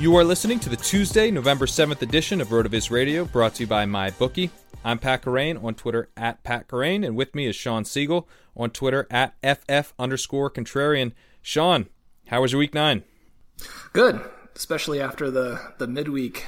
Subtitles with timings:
[0.00, 3.66] You are listening to the Tuesday, November 7th edition of RotoViz Radio, brought to you
[3.66, 4.48] by MyBookie.
[4.82, 8.24] I'm Pat Kerrane on Twitter at Pat Kerrane, and with me is Shawn Siegele
[8.56, 11.12] on Twitter at FF underscore contrarian.
[11.42, 11.86] Sean,
[12.28, 13.02] how was your week nine?
[13.92, 14.22] Good,
[14.56, 16.46] especially after the, the midweek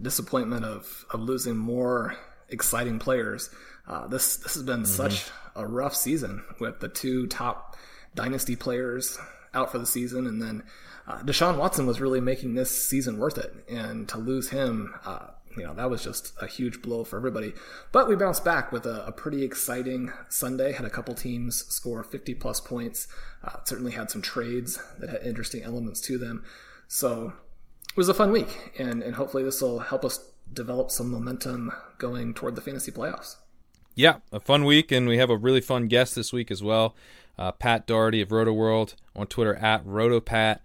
[0.00, 2.16] disappointment of, of losing more
[2.48, 3.50] exciting players.
[3.86, 4.84] Uh, this this has been mm-hmm.
[4.86, 7.76] such a rough season with the two top
[8.14, 9.18] dynasty players
[9.52, 10.62] out for the season, and then
[11.06, 15.28] uh, Deshaun Watson was really making this season worth it, and to lose him, uh,
[15.56, 17.54] you know, that was just a huge blow for everybody.
[17.92, 20.72] But we bounced back with a, a pretty exciting Sunday.
[20.72, 23.08] Had a couple teams score 50 plus points.
[23.42, 26.44] Uh, certainly had some trades that had interesting elements to them.
[26.88, 27.32] So
[27.88, 31.72] it was a fun week, and and hopefully this will help us develop some momentum
[31.98, 33.36] going toward the fantasy playoffs.
[33.94, 36.94] Yeah, a fun week, and we have a really fun guest this week as well.
[37.38, 40.58] Uh, Pat Daugherty of Rotoworld on Twitter at RotoPat.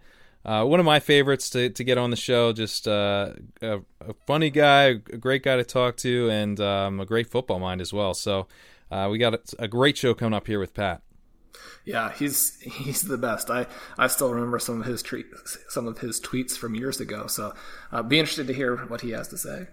[0.43, 2.51] Uh, one of my favorites to, to get on the show.
[2.51, 7.05] Just uh, a, a, funny guy, a great guy to talk to, and um, a
[7.05, 8.13] great football mind as well.
[8.13, 8.47] So
[8.89, 11.01] uh, we got a, a, great show coming up here with Pat.
[11.85, 13.49] Yeah, he's he's the best.
[13.49, 17.27] I, I still remember some of his tweets, some of his tweets from years ago.
[17.27, 17.53] So
[17.91, 19.67] uh, be interested to hear what he has to say.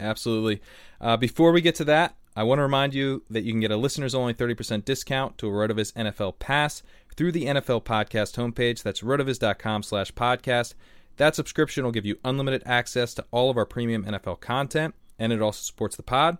[0.00, 0.60] Absolutely.
[1.00, 3.72] Uh, before we get to that, I want to remind you that you can get
[3.72, 6.84] a listeners only 30% discount to a RotoViz NFL Pass
[7.16, 8.84] through the NFL Podcast homepage.
[8.84, 10.74] That's rotoviz.com slash podcast.
[11.16, 15.32] That subscription will give you unlimited access to all of our premium NFL content, and
[15.32, 16.38] it also supports the pod.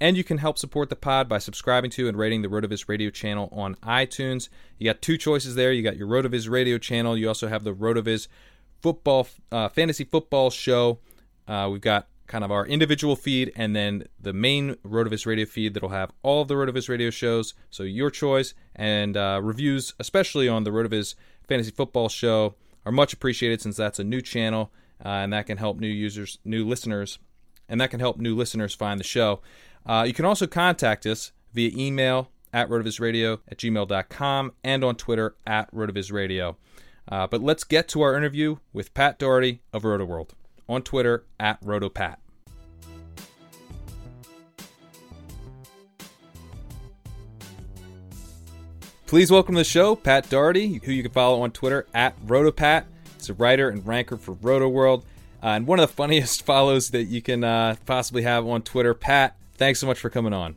[0.00, 3.10] And you can help support the pod by subscribing to and rating the RotoViz radio
[3.10, 4.48] channel on iTunes.
[4.78, 5.72] You got two choices there.
[5.72, 7.18] You got your RotoViz radio channel.
[7.18, 8.28] You also have the RotoViz
[8.80, 11.00] football, uh, fantasy football show.
[11.46, 15.74] Uh, we've got kind of our individual feed and then the main Rotoviz radio feed
[15.74, 17.54] that'll have all of the Rotoviz radio shows.
[17.70, 21.14] So your choice and uh, reviews, especially on the Rotoviz
[21.46, 22.54] Fantasy Football Show,
[22.86, 24.72] are much appreciated since that's a new channel
[25.04, 27.18] uh, and that can help new users, new listeners,
[27.68, 29.40] and that can help new listeners find the show.
[29.86, 35.36] Uh, you can also contact us via email at rotovizradio at gmail.com and on Twitter
[35.46, 36.56] at rotovizradio.
[37.06, 40.30] Uh, but let's get to our interview with Pat Daugherty of Rotoworld
[40.68, 42.16] on Twitter at RotoPat.
[49.06, 52.84] Please welcome to the show Pat Daugherty, who you can follow on Twitter at RotoPat.
[53.16, 55.02] He's a writer and ranker for Rotoworld.
[55.42, 58.94] Uh, and one of the funniest follows that you can uh, possibly have on Twitter.
[58.94, 60.56] Pat, thanks so much for coming on.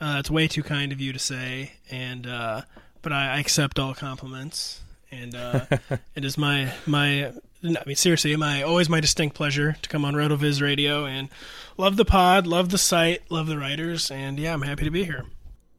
[0.00, 2.62] Uh, it's way too kind of you to say, and uh,
[3.00, 5.64] but I, I, accept all compliments, and uh,
[6.14, 7.32] it is my my.
[7.64, 11.30] I mean, seriously, my always my distinct pleasure to come on RotoViz Radio and
[11.78, 15.04] love the pod, love the site, love the writers, and yeah, I'm happy to be
[15.04, 15.24] here.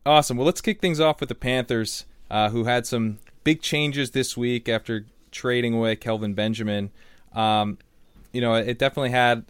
[0.03, 0.37] Awesome.
[0.37, 4.35] Well, let's kick things off with the Panthers, uh, who had some big changes this
[4.35, 6.89] week after trading away Kelvin Benjamin.
[7.33, 7.77] Um,
[8.31, 9.45] you know, it definitely had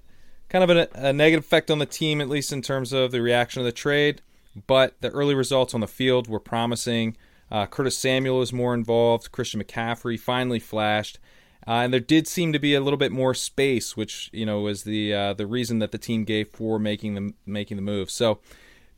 [0.50, 3.22] kind of a, a, negative effect on the team, at least in terms of the
[3.22, 4.22] reaction of the trade.
[4.68, 7.16] But the early results on the field were promising.
[7.52, 9.32] Uh, Curtis Samuel was more involved.
[9.32, 11.20] Christian McCaffrey finally flashed.
[11.68, 14.62] Uh, and there did seem to be a little bit more space, which you know
[14.62, 18.12] was the uh, the reason that the team gave for making the making the move.
[18.12, 18.40] So,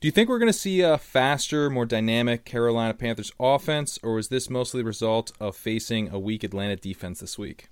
[0.00, 4.14] do you think we're going to see a faster, more dynamic Carolina Panthers offense, or
[4.14, 7.68] was this mostly the result of facing a weak Atlanta defense this week?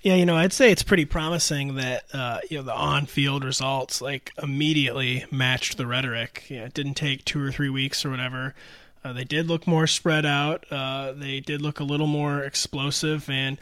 [0.00, 4.00] Yeah, you know, I'd say it's pretty promising that uh, you know the on-field results
[4.00, 6.46] like immediately matched the rhetoric.
[6.48, 8.54] Yeah, it didn't take two or three weeks or whatever.
[9.04, 10.64] Uh, they did look more spread out.
[10.70, 13.58] Uh, they did look a little more explosive, and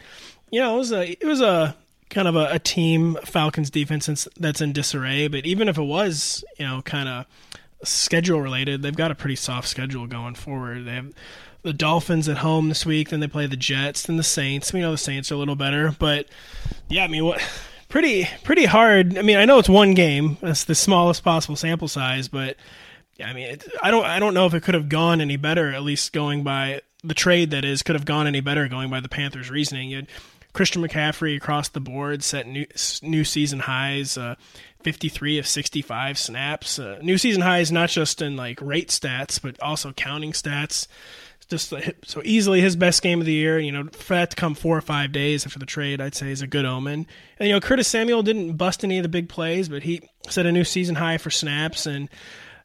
[0.50, 1.76] you know, it was a it was a
[2.10, 5.28] kind of a, a team Falcons defense that's in disarray.
[5.28, 7.26] But even if it was, you know, kind of
[7.84, 10.84] schedule related, they've got a pretty soft schedule going forward.
[10.84, 11.12] They have
[11.62, 13.10] the Dolphins at home this week.
[13.10, 14.72] Then they play the Jets, then the Saints.
[14.72, 16.26] We know the Saints are a little better, but
[16.88, 17.42] yeah, I mean, what
[17.88, 19.16] pretty pretty hard.
[19.18, 20.36] I mean, I know it's one game.
[20.40, 22.56] That's the smallest possible sample size, but
[23.20, 25.36] yeah, I mean, it, I don't I don't know if it could have gone any
[25.36, 25.70] better.
[25.70, 29.00] At least going by the trade that is, could have gone any better going by
[29.00, 29.90] the Panthers' reasoning.
[29.90, 30.08] You had
[30.54, 32.66] Christian McCaffrey across the board set new
[33.02, 34.16] new season highs.
[34.16, 34.36] Uh,
[34.82, 36.78] 53 of 65 snaps.
[36.78, 40.88] Uh, new season highs not just in like rate stats, but also counting stats
[41.50, 41.74] just
[42.06, 43.58] so easily his best game of the year.
[43.58, 46.30] You know, for that to come four or five days after the trade, I'd say
[46.30, 47.06] is a good omen.
[47.38, 50.46] And you know, Curtis Samuel didn't bust any of the big plays, but he set
[50.46, 52.08] a new season high for snaps, and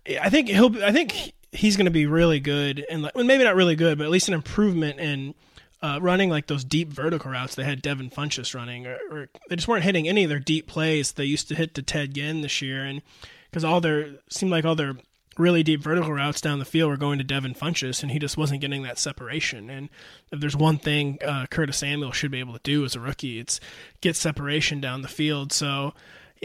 [0.08, 0.84] I think he'll.
[0.84, 4.06] I think he's going to be really good, and well, maybe not really good, but
[4.06, 5.34] at least an improvement in.
[5.82, 9.56] Uh, running like those deep vertical routes they had Devin Funchess running, or, or, they
[9.56, 12.42] just weren't hitting any of their deep plays they used to hit to Ted Ginn
[12.42, 13.04] this year, and
[13.52, 14.96] because all their seemed like all their
[15.38, 18.38] really deep vertical routes down the field were going to Devin Funchess, and he just
[18.38, 19.70] wasn't getting that separation.
[19.70, 19.90] And
[20.32, 23.40] if there's one thing uh, Curtis Samuel should be able to do as a rookie,
[23.40, 23.60] it's
[24.02, 25.52] get separation down the field.
[25.52, 25.94] So,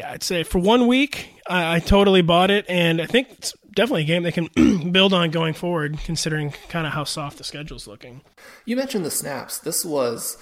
[0.00, 3.52] yeah, I'd say for one week, I, I totally bought it, and I think it's
[3.76, 4.48] definitely a game they can
[4.92, 8.22] build on going forward, considering kind of how soft the schedule's looking.
[8.64, 9.58] You mentioned the snaps.
[9.58, 10.38] This was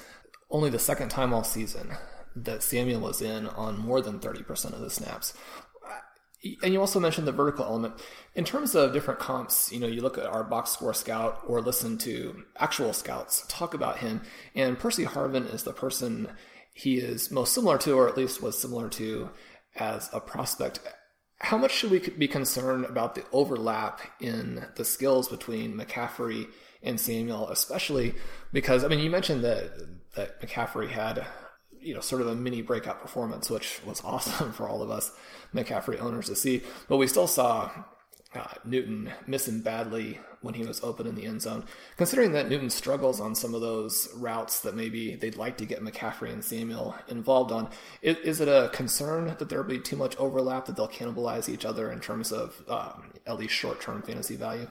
[0.48, 1.92] only the second time all season
[2.36, 5.34] that Samuel was in on more than 30% of the snaps
[6.62, 7.94] and you also mentioned the vertical element.
[8.36, 11.60] In terms of different comps, you know, you look at our box score scout or
[11.60, 14.22] listen to actual scouts talk about him,
[14.54, 16.28] and Percy Harvin is the person
[16.78, 19.30] he is most similar to, or at least was similar to,
[19.80, 20.80] as a prospect.
[21.40, 26.48] How much should we be concerned about the overlap in the skills between McCaffrey
[26.82, 28.14] and Samuel, especially
[28.52, 29.70] because I mean, you mentioned that
[30.14, 31.24] that McCaffrey had
[31.80, 35.12] you know, sort of a mini breakout performance, which was awesome for all of us
[35.54, 36.62] McCaffrey owners to see.
[36.88, 37.70] But we still saw
[38.34, 41.64] uh, Newton missing badly when he was open in the end zone.
[41.96, 45.82] Considering that Newton struggles on some of those routes that maybe they'd like to get
[45.82, 47.68] McCaffrey and Samuel involved on,
[48.02, 51.64] is, is it a concern that there'll be too much overlap that they'll cannibalize each
[51.64, 54.68] other in terms of um, at least short term fantasy value?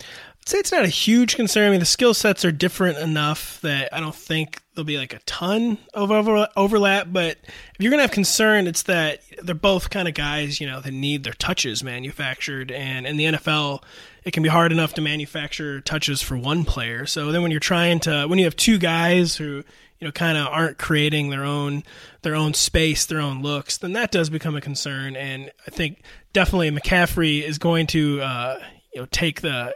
[0.00, 1.68] I'd say it's not a huge concern.
[1.68, 5.14] I mean, the skill sets are different enough that I don't think there'll be like
[5.14, 7.06] a ton of over- overlap.
[7.10, 10.66] But if you're going to have concern, it's that they're both kind of guys, you
[10.66, 12.70] know, that need their touches manufactured.
[12.70, 13.82] And in the NFL,
[14.24, 17.06] it can be hard enough to manufacture touches for one player.
[17.06, 19.62] So then when you're trying to, when you have two guys who,
[19.98, 21.82] you know, kind of aren't creating their own
[22.22, 25.14] their own space, their own looks, then that does become a concern.
[25.14, 26.02] And I think
[26.32, 28.58] definitely McCaffrey is going to, uh,
[28.94, 29.74] you know, take the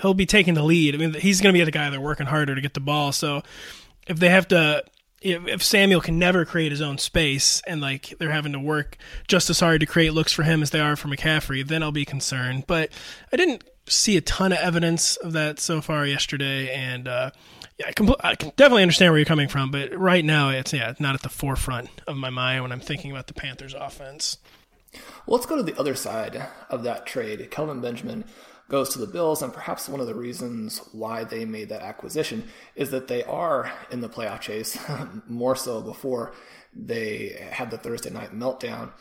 [0.00, 0.94] he'll be taking the lead.
[0.94, 3.12] I mean, he's going to be the guy they're working harder to get the ball.
[3.12, 3.42] So
[4.06, 4.84] if they have to,
[5.20, 8.96] if, Samuel can never create his own space and like they're having to work
[9.26, 11.92] just as hard to create looks for him as they are for McCaffrey, then I'll
[11.92, 12.64] be concerned.
[12.66, 12.90] But
[13.32, 17.30] I didn't see a ton of evidence of that so far yesterday, and uh,
[17.78, 19.70] yeah, I, compl- I can definitely understand where you're coming from.
[19.70, 23.10] But right now, it's yeah, not at the forefront of my mind when I'm thinking
[23.10, 24.38] about the Panthers' offense.
[25.26, 27.50] Well, let's go to the other side of that trade.
[27.50, 28.24] Kelvin Benjamin
[28.68, 32.44] goes to the Bills, and perhaps one of the reasons why they made that acquisition
[32.74, 34.78] is that they are in the playoff chase,
[35.26, 36.34] more so before
[36.74, 38.92] they had the Thursday night meltdown.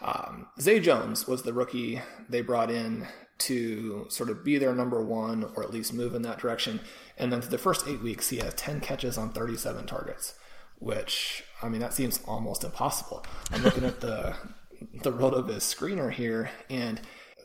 [0.00, 3.06] Um, Zay Jones was the rookie they brought in
[3.38, 6.80] to sort of be their number one or at least move in that direction.
[7.16, 10.34] And then for the first eight weeks, he has 10 catches on 37 targets,
[10.78, 13.24] which, I mean, that seems almost impossible.
[13.52, 14.36] I'm looking at the,
[15.02, 17.00] the RotoViz screener here, and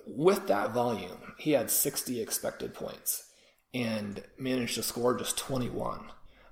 [0.06, 3.30] with that volume, he had 60 expected points
[3.74, 6.00] and managed to score just 21.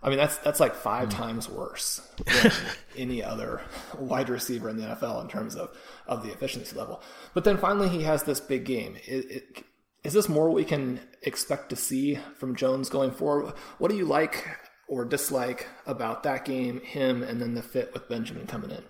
[0.03, 1.13] I mean, that's that's like five mm.
[1.13, 2.51] times worse than
[2.97, 3.61] any other
[3.97, 5.69] wide receiver in the NFL in terms of,
[6.07, 7.01] of the efficiency level.
[7.33, 8.97] But then finally, he has this big game.
[9.05, 9.63] It, it,
[10.03, 13.53] is this more we can expect to see from Jones going forward?
[13.77, 14.45] What do you like
[14.89, 18.83] or dislike about that game, him, and then the fit with Benjamin coming in?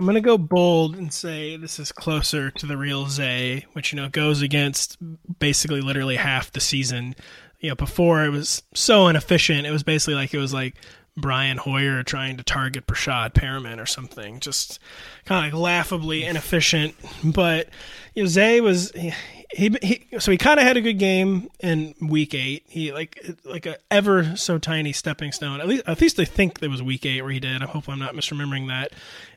[0.00, 4.00] I'm gonna go bold and say this is closer to the real Zay, which you
[4.00, 4.96] know goes against
[5.38, 7.14] basically literally half the season
[7.58, 9.66] you know, before it was so inefficient.
[9.66, 10.76] It was basically like it was like
[11.20, 14.78] Brian Hoyer trying to target Breshad Perriman or something, just
[15.24, 16.94] kind of like laughably inefficient.
[17.24, 17.68] But
[18.14, 19.12] you know, Zay was he,
[19.52, 22.64] he, he so he kind of had a good game in week eight.
[22.68, 25.60] He like like a ever so tiny stepping stone.
[25.60, 27.62] At least at least I think it was week eight where he did.
[27.62, 28.92] I hope I'm not misremembering that.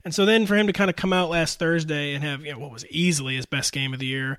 [0.05, 2.53] And so then for him to kind of come out last Thursday and have you
[2.53, 4.37] know, what was easily his best game of the year.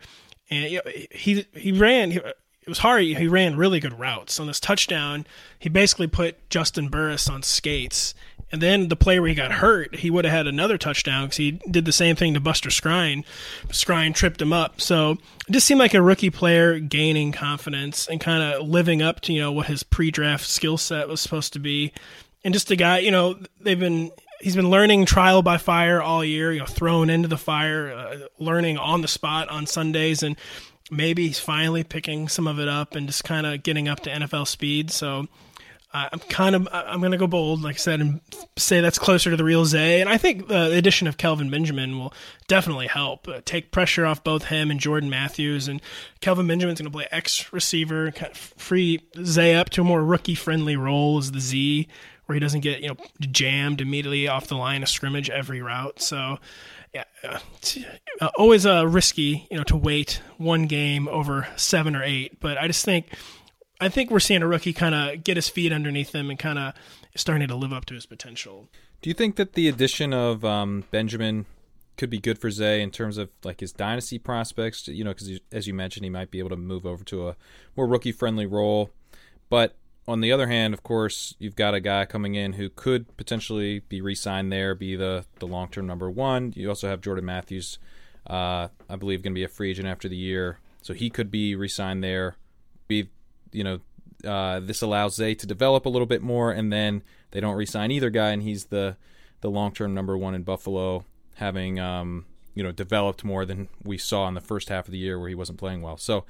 [0.51, 2.21] And he he ran.
[2.64, 3.02] It was hard.
[3.04, 4.40] He ran really good routes.
[4.40, 5.26] On this touchdown,
[5.59, 8.14] he basically put Justin Burriss on skates.
[8.50, 11.37] And then the play where he got hurt, he would have had another touchdown because
[11.37, 13.25] he did the same thing to Buster Skrine.
[13.68, 14.80] Skrine tripped him up.
[14.80, 19.21] So it just seemed like a rookie player gaining confidence and kind of living up
[19.23, 21.92] to you know what his pre-draft skill set was supposed to be.
[22.44, 26.25] And just a guy, you know, they've been he's been learning trial by fire all
[26.25, 30.37] year, you know, thrown into the fire, uh, learning on the spot on Sundays, and
[30.91, 34.11] maybe he's finally picking some of it up and just kind of getting up to
[34.11, 34.91] NFL speed.
[34.91, 35.26] So
[35.97, 38.21] I'm kind of I'm going to go bold, like I said, and
[38.57, 40.00] say that's closer to the real Zay.
[40.00, 42.12] And I think the addition of Kelvin Benjamin will
[42.49, 45.69] definitely help uh, take pressure off both him and Jordan Matthews.
[45.69, 45.81] And
[46.21, 50.05] Kelvin Benjamin's going to play X receiver, kind of free Zay up to a more
[50.05, 51.87] rookie friendly role as the Z,
[52.26, 56.03] where he doesn't get you know jammed immediately off the line of scrimmage every route.
[56.03, 56.41] So
[56.95, 57.05] yeah,
[58.21, 62.41] uh, always uh, risky, you know, to wait one game over seven or eight.
[62.41, 63.07] But I just think,
[63.81, 66.59] I think we're seeing a rookie kind of get his feet underneath him and kind
[66.59, 66.75] of
[67.17, 68.69] starting to live up to his potential.
[69.03, 71.47] Do you think that the addition of um, Benjamin
[71.97, 74.89] could be good for Zay in terms of like his dynasty prospects?
[74.89, 77.37] You know, because as you mentioned, he might be able to move over to a
[77.77, 78.91] more rookie friendly role.
[79.51, 79.75] But
[80.06, 83.80] on the other hand, of course, you've got a guy coming in who could potentially
[83.88, 86.52] be re-signed there, be the the long term number one.
[86.56, 87.78] You also have Jordan Matthews,
[88.26, 91.30] uh, I believe, going to be a free agent after the year, so he could
[91.30, 92.37] be re-signed there.
[92.87, 93.08] Be
[93.50, 93.80] you know,
[94.28, 97.90] uh, this allows Zay to develop a little bit more, and then they don't re-sign
[97.90, 98.96] either guy, and he's the
[99.40, 101.04] the long term number one in Buffalo,
[101.37, 104.99] having um, you know developed more than we saw in the first half of the
[104.99, 105.96] year where he wasn't playing well.
[105.96, 106.26] So,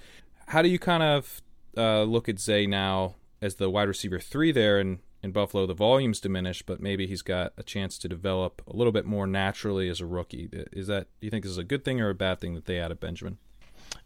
[0.46, 1.42] how do you kind of
[1.76, 3.16] uh, look at Zay now?
[3.44, 7.20] As the wide receiver three there in, in Buffalo, the volume's diminished, but maybe he's
[7.20, 10.48] got a chance to develop a little bit more naturally as a rookie.
[10.72, 12.64] Is that do you think this is a good thing or a bad thing that
[12.64, 13.36] they added Benjamin?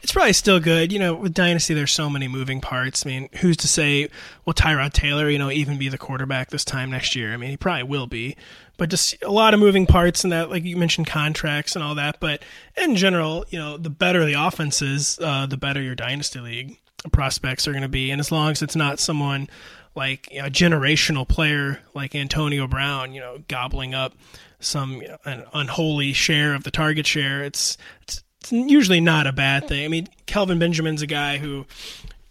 [0.00, 0.92] It's probably still good.
[0.92, 3.07] You know, with Dynasty, there's so many moving parts.
[3.07, 4.09] I mean, who's to say,
[4.45, 7.33] will Tyrod Taylor, you know, even be the quarterback this time next year?
[7.33, 8.37] I mean, he probably will be.
[8.76, 11.95] But just a lot of moving parts and that, like you mentioned, contracts and all
[11.95, 12.18] that.
[12.21, 12.42] But
[12.76, 16.78] in general, you know, the better the offense is, uh, the better your Dynasty league
[17.12, 18.11] prospects are going to be.
[18.11, 19.49] And as long as it's not someone
[19.95, 24.14] like a generational player like Antonio Brown, you know, gobbling up
[24.61, 29.26] some you know, an unholy share of the target share, it's, it's, it's usually not
[29.26, 29.85] a bad thing.
[29.85, 31.67] I mean, Kelvin Benjamin's a guy who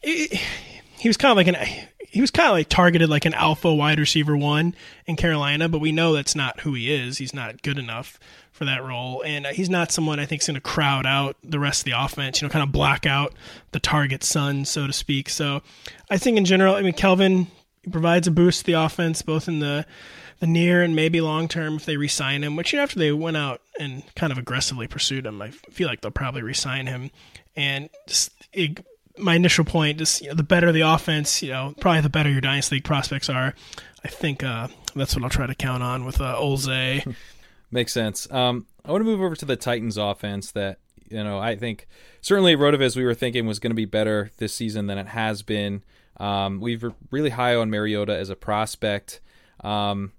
[0.02, 0.40] he,
[0.98, 3.74] he was kind of like an he was kind of like targeted like an alpha
[3.74, 4.74] wide receiver one
[5.06, 7.18] in Carolina, but we know that's not who he is.
[7.18, 8.18] He's not good enough
[8.58, 11.38] for that role, and uh, he's not someone I think is going to crowd out
[11.44, 12.42] the rest of the offense.
[12.42, 13.34] You know, kind of block out
[13.72, 15.30] the target sun, so to speak.
[15.30, 15.62] So,
[16.10, 17.48] I think in general, I mean, Kelvin
[17.92, 19.86] provides a boost to the offense both in the
[20.40, 22.56] the near and maybe long term if they resign him.
[22.56, 25.88] Which you know, after they went out and kind of aggressively pursued him, I feel
[25.88, 27.12] like they'll probably resign him.
[27.56, 28.86] And just, it,
[29.18, 32.30] my initial point is, you know, the better the offense, you know, probably the better
[32.30, 33.54] your dynasty league prospects are.
[34.04, 37.16] I think uh, that's what I'll try to count on with uh, Olze.
[37.72, 38.32] Makes sense.
[38.32, 41.88] Um, I want to move over to the Titans offense that, you know, I think
[42.22, 45.42] certainly RotoViz we were thinking was going to be better this season than it has
[45.42, 45.84] been.
[46.18, 49.20] Um, we've really high on Mariota as a prospect.
[49.62, 50.14] Um,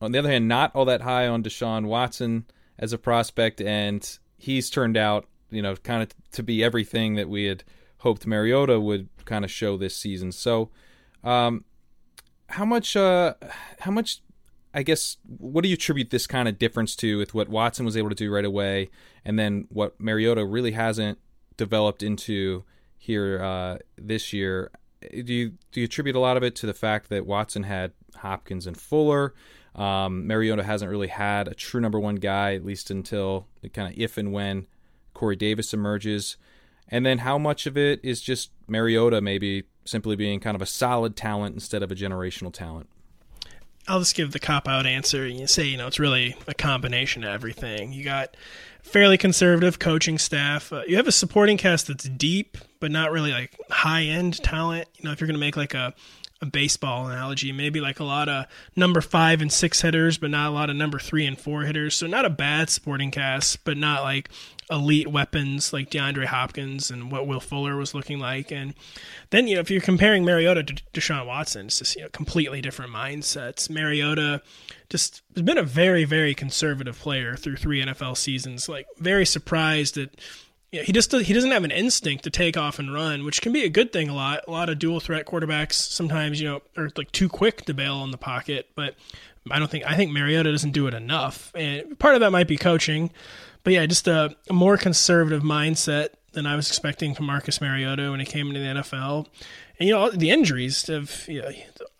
[0.00, 2.46] on the other hand, not all that high on Deshaun Watson
[2.78, 7.28] as a prospect, and he's turned out, you know, kind of to be everything that
[7.28, 7.64] we had
[7.98, 10.32] hoped Mariota would kind of show this season.
[10.32, 10.70] So,
[11.24, 11.64] um,
[12.48, 13.34] how much, uh,
[13.80, 14.20] how much
[14.76, 17.96] I guess what do you attribute this kind of difference to with what Watson was
[17.96, 18.90] able to do right away,
[19.24, 21.18] and then what Mariota really hasn't
[21.56, 22.62] developed into
[22.98, 24.70] here uh, this year.
[25.00, 27.92] Do you do you attribute a lot of it to the fact that Watson had
[28.16, 29.32] Hopkins and Fuller?
[29.74, 33.98] Um, Mariota hasn't really had a true number one guy, at least until kind of
[33.98, 34.66] if and when
[35.14, 36.36] Corey Davis emerges.
[36.88, 40.66] And then how much of it is just Mariota maybe simply being kind of a
[40.66, 42.90] solid talent instead of a generational talent?
[43.88, 45.26] I'll just give the cop out answer.
[45.26, 47.92] You say, you know, it's really a combination of everything.
[47.92, 48.36] You got
[48.82, 50.72] fairly conservative coaching staff.
[50.72, 54.88] Uh, you have a supporting cast that's deep, but not really like high end talent.
[54.96, 55.94] You know, if you're going to make like a
[56.42, 60.48] a baseball analogy, maybe like a lot of number five and six hitters, but not
[60.48, 61.94] a lot of number three and four hitters.
[61.94, 64.28] So not a bad supporting cast, but not like
[64.70, 68.50] elite weapons like DeAndre Hopkins and what Will Fuller was looking like.
[68.50, 68.74] And
[69.30, 72.60] then, you know, if you're comparing Mariota to Deshaun Watson, it's just, you know, completely
[72.60, 73.70] different mindsets.
[73.70, 74.42] Mariota
[74.88, 78.68] just has been a very, very conservative player through three NFL seasons.
[78.68, 80.20] Like, very surprised that
[80.72, 83.52] yeah, he just he doesn't have an instinct to take off and run, which can
[83.52, 84.42] be a good thing a lot.
[84.48, 87.94] A lot of dual threat quarterbacks sometimes, you know, are like too quick to bail
[87.94, 88.94] on the pocket, but
[89.50, 91.52] I don't think I think Mariota doesn't do it enough.
[91.54, 93.10] And part of that might be coaching,
[93.66, 98.12] but yeah, just a, a more conservative mindset than I was expecting from Marcus Mariota
[98.12, 99.26] when he came into the NFL.
[99.80, 101.50] And you know, the injuries have you know,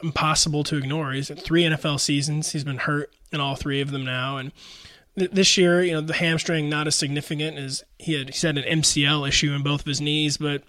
[0.01, 1.11] impossible to ignore.
[1.11, 2.53] He's had three NFL seasons.
[2.53, 4.53] He's been hurt in all three of them now, and
[5.17, 8.33] this year, you know, the hamstring not as significant as he had.
[8.33, 10.63] He had an MCL issue in both of his knees, but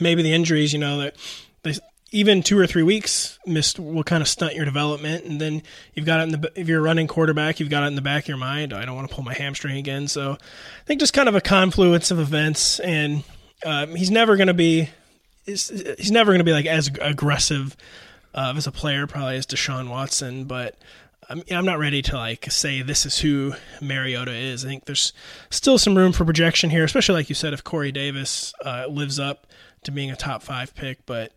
[0.00, 1.16] maybe the injuries, you know, that
[1.64, 1.74] they,
[2.14, 5.24] even two or three weeks missed will kind of stunt your development.
[5.24, 7.96] And then you've got it in the if you're running quarterback, you've got it in
[7.96, 8.72] the back of your mind.
[8.72, 10.06] I don't want to pull my hamstring again.
[10.06, 13.24] So I think just kind of a confluence of events, and
[13.66, 14.90] um, he's never going to be
[15.44, 15.68] he's,
[15.98, 17.76] he's never going to be like as aggressive
[18.32, 20.76] uh, as a player probably as Deshaun Watson, but
[21.28, 24.64] I'm, I'm not ready to like say this is who Mariota is.
[24.64, 25.12] I think there's
[25.50, 29.18] still some room for projection here, especially like you said, if Corey Davis uh, lives
[29.18, 29.48] up
[29.82, 31.04] to being a top five pick.
[31.06, 31.32] But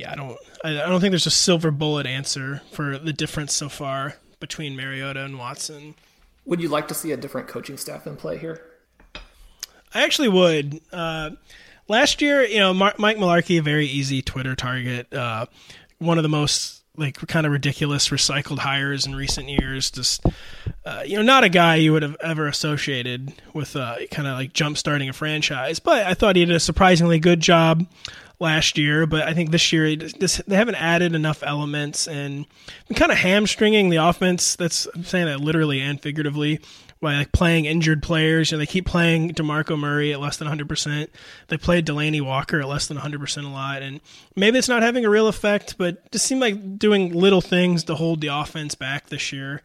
[0.00, 3.68] yeah, I don't I don't think there's a silver bullet answer for the difference so
[3.68, 5.94] far between Mariota and Watson.
[6.46, 8.62] Would you like to see a different coaching staff in play here?
[9.92, 10.80] I actually would.
[10.92, 11.30] Uh,
[11.86, 15.46] last year, you know, Mike Mularkey, a very easy Twitter target, uh,
[15.98, 19.90] one of the most like kind of ridiculous recycled hires in recent years.
[19.90, 20.24] Just
[20.84, 24.38] uh, you know, not a guy you would have ever associated with uh, kind of
[24.38, 25.78] like jump starting a franchise.
[25.78, 27.86] But I thought he did a surprisingly good job
[28.40, 29.06] last year.
[29.06, 32.46] But I think this year this, they haven't added enough elements and
[32.96, 34.56] kind of hamstringing the offense.
[34.56, 36.60] That's I'm saying that literally and figuratively
[37.00, 38.50] by like playing injured players.
[38.50, 41.08] You know, they keep playing DeMarco Murray at less than 100%.
[41.48, 43.82] They played Delanie Walker at less than 100% a lot.
[43.82, 44.00] And
[44.36, 47.94] maybe it's not having a real effect, but just seem like doing little things to
[47.94, 49.62] hold the offense back this year.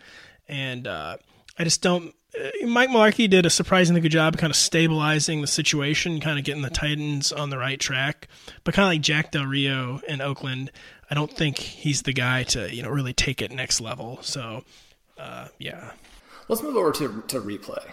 [0.48, 1.18] And uh,
[1.60, 2.14] I just don't.
[2.38, 6.45] Uh, Mike Mularkey did a surprisingly good job kind of stabilizing the situation, kind of
[6.45, 8.28] getting the Titans on the right track.
[8.63, 10.71] But kind of like Jack Del Rio in Oakland,
[11.10, 14.19] I don't think he's the guy to, you know, really take it next level.
[14.21, 14.63] So,
[15.17, 15.91] uh, yeah.
[16.48, 17.84] Let's move over to, to replay.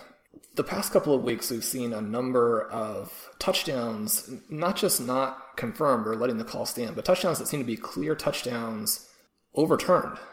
[0.55, 6.07] The past couple of weeks, we've seen a number of touchdowns, not just not confirmed
[6.07, 9.09] or letting the call stand, but touchdowns that seem to be clear touchdowns
[9.55, 10.19] overturned.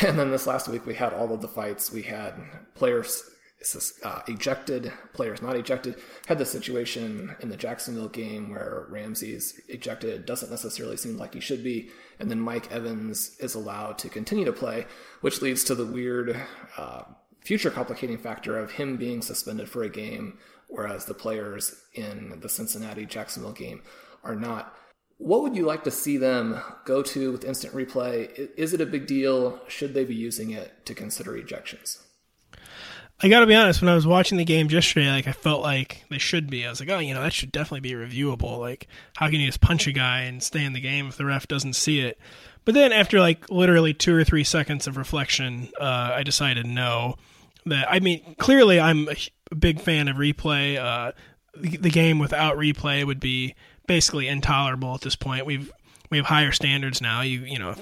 [0.00, 1.92] And then this last week, we had all of the fights.
[1.92, 2.32] We had
[2.74, 3.22] players
[4.02, 5.96] uh, ejected, players not ejected.
[6.26, 11.40] Had the situation in the Jacksonville game where Ramsey's ejected, doesn't necessarily seem like he
[11.40, 14.86] should be, and then Mike Evans is allowed to continue to play,
[15.20, 16.36] which leads to the weird
[16.76, 17.02] uh,
[17.40, 22.48] future complicating factor of him being suspended for a game, whereas the players in the
[22.48, 23.82] Cincinnati Jacksonville game
[24.22, 24.76] are not.
[25.18, 28.50] What would you like to see them go to with instant replay?
[28.56, 29.60] Is it a big deal?
[29.68, 32.02] Should they be using it to consider ejections?
[33.22, 33.80] I got to be honest.
[33.80, 36.66] When I was watching the game yesterday, like I felt like they should be.
[36.66, 38.58] I was like, oh, you know, that should definitely be reviewable.
[38.58, 41.24] Like, how can you just punch a guy and stay in the game if the
[41.24, 42.18] ref doesn't see it?
[42.64, 47.16] But then after like literally two or three seconds of reflection, uh, I decided no
[47.66, 50.78] that I mean, clearly I'm a big fan of replay.
[50.78, 51.12] Uh,
[51.56, 53.54] the, the game without replay would be
[53.86, 55.46] basically intolerable at this point.
[55.46, 55.72] We've
[56.10, 57.22] we have higher standards now.
[57.22, 57.74] You you know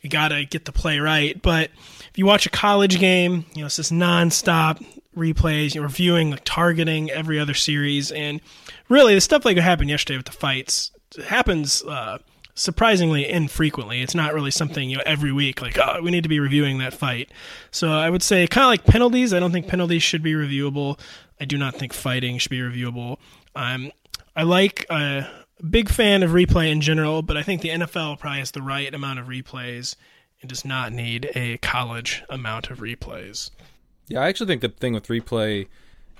[0.00, 1.40] you got to get the play right.
[1.40, 1.70] But
[2.10, 4.84] if you watch a college game, you know it's just nonstop
[5.16, 5.74] replays.
[5.74, 8.40] You're reviewing, like targeting every other series, and
[8.88, 10.90] really the stuff like what happened yesterday with the fights
[11.26, 12.18] happens uh,
[12.54, 14.02] surprisingly infrequently.
[14.02, 16.78] It's not really something you know every week like oh we need to be reviewing
[16.78, 17.30] that fight.
[17.70, 19.32] So I would say kind of like penalties.
[19.32, 20.98] I don't think penalties should be reviewable.
[21.40, 23.18] I do not think fighting should be reviewable.
[23.54, 23.92] Um,
[24.36, 25.28] I like a uh,
[25.68, 28.92] big fan of replay in general, but I think the NFL probably has the right
[28.92, 29.96] amount of replays
[30.40, 33.50] and does not need a college amount of replays.
[34.08, 35.68] Yeah, I actually think the thing with replay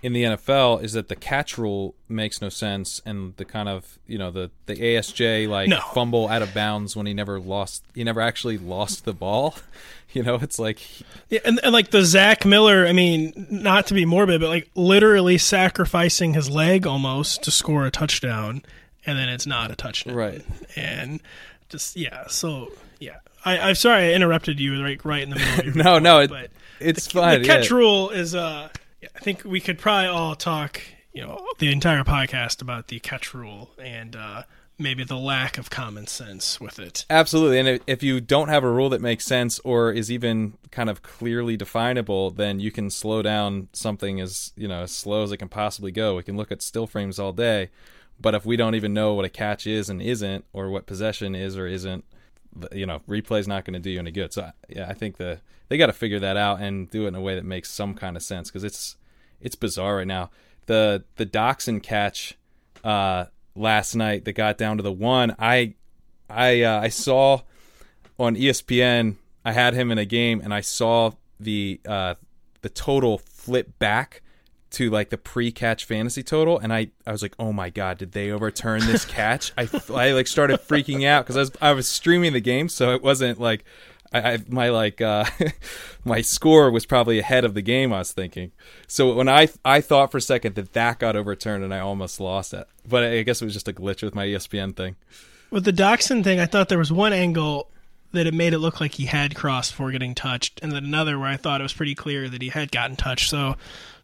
[0.03, 3.99] in the NFL is that the catch rule makes no sense, and the kind of
[4.07, 5.81] you know the the ASJ like No.
[5.93, 9.57] fumble out of bounds when he never lost, he never actually lost the ball.
[10.13, 10.81] You know, it's like
[11.29, 14.69] Yeah, and, and like the Zach Miller, I mean, not to be morbid, but like
[14.75, 18.63] literally sacrificing his leg almost to score a touchdown,
[19.07, 20.17] and then it's not a touchdown.
[20.17, 20.45] Right.
[20.75, 21.21] And
[21.69, 23.19] just yeah, so yeah.
[23.45, 25.59] I, I'm sorry I interrupted you like right in the middle.
[25.61, 27.43] Of your no, no, it, but it's the, fine.
[27.43, 27.77] The catch yeah.
[27.77, 28.69] rule is uh,
[29.03, 30.81] I think we could probably all talk,
[31.13, 34.43] you know, the entire podcast about the catch rule and uh,
[34.79, 37.05] maybe the lack of common sense with it.
[37.09, 40.91] Absolutely, and if- you don't have a rule that makes sense or is even kind
[40.91, 45.33] of clearly definable, then you can slow down something as you know as slow as
[45.33, 46.17] it can possibly go.
[46.17, 47.71] We can look at still frames all day,
[48.21, 51.35] but if we don't even know what a catch is and isn't, or what possession
[51.35, 52.05] is or isn't,
[52.73, 54.33] you know, replay's not going to do you any good.
[54.33, 57.15] So yeah, I think the they got to figure that out and do it in
[57.15, 58.97] a way that makes some kind of sense because it's
[59.41, 60.31] it's bizarre right now.
[60.67, 62.37] The the Doxson catch
[62.85, 65.75] uh, last night that got down to the one, I
[66.29, 67.43] I uh, I saw
[68.19, 69.17] on ESPN.
[69.45, 72.15] I had him in a game, and I saw the uh,
[72.63, 74.23] the total flip back
[74.71, 78.13] to like the pre-catch fantasy total, and I, I was like, oh my god, did
[78.13, 79.53] they overturn this catch?
[79.59, 82.93] I, I like started freaking out because I was I was streaming the game, so
[82.95, 83.65] it wasn't like
[84.13, 85.25] I, I my like uh,
[86.05, 87.93] my score was probably ahead of the game.
[87.93, 88.53] I was thinking,
[88.87, 92.21] so when I I thought for a second that that got overturned, and I almost
[92.21, 94.97] lost it, but I guess it was just a glitch with my ESPN thing.
[95.51, 97.69] With the Doxson thing, I thought there was one angle
[98.13, 101.19] that it made it look like he had crossed before getting touched, and then another
[101.19, 103.31] where I thought it was pretty clear that he had gotten touched.
[103.31, 103.57] So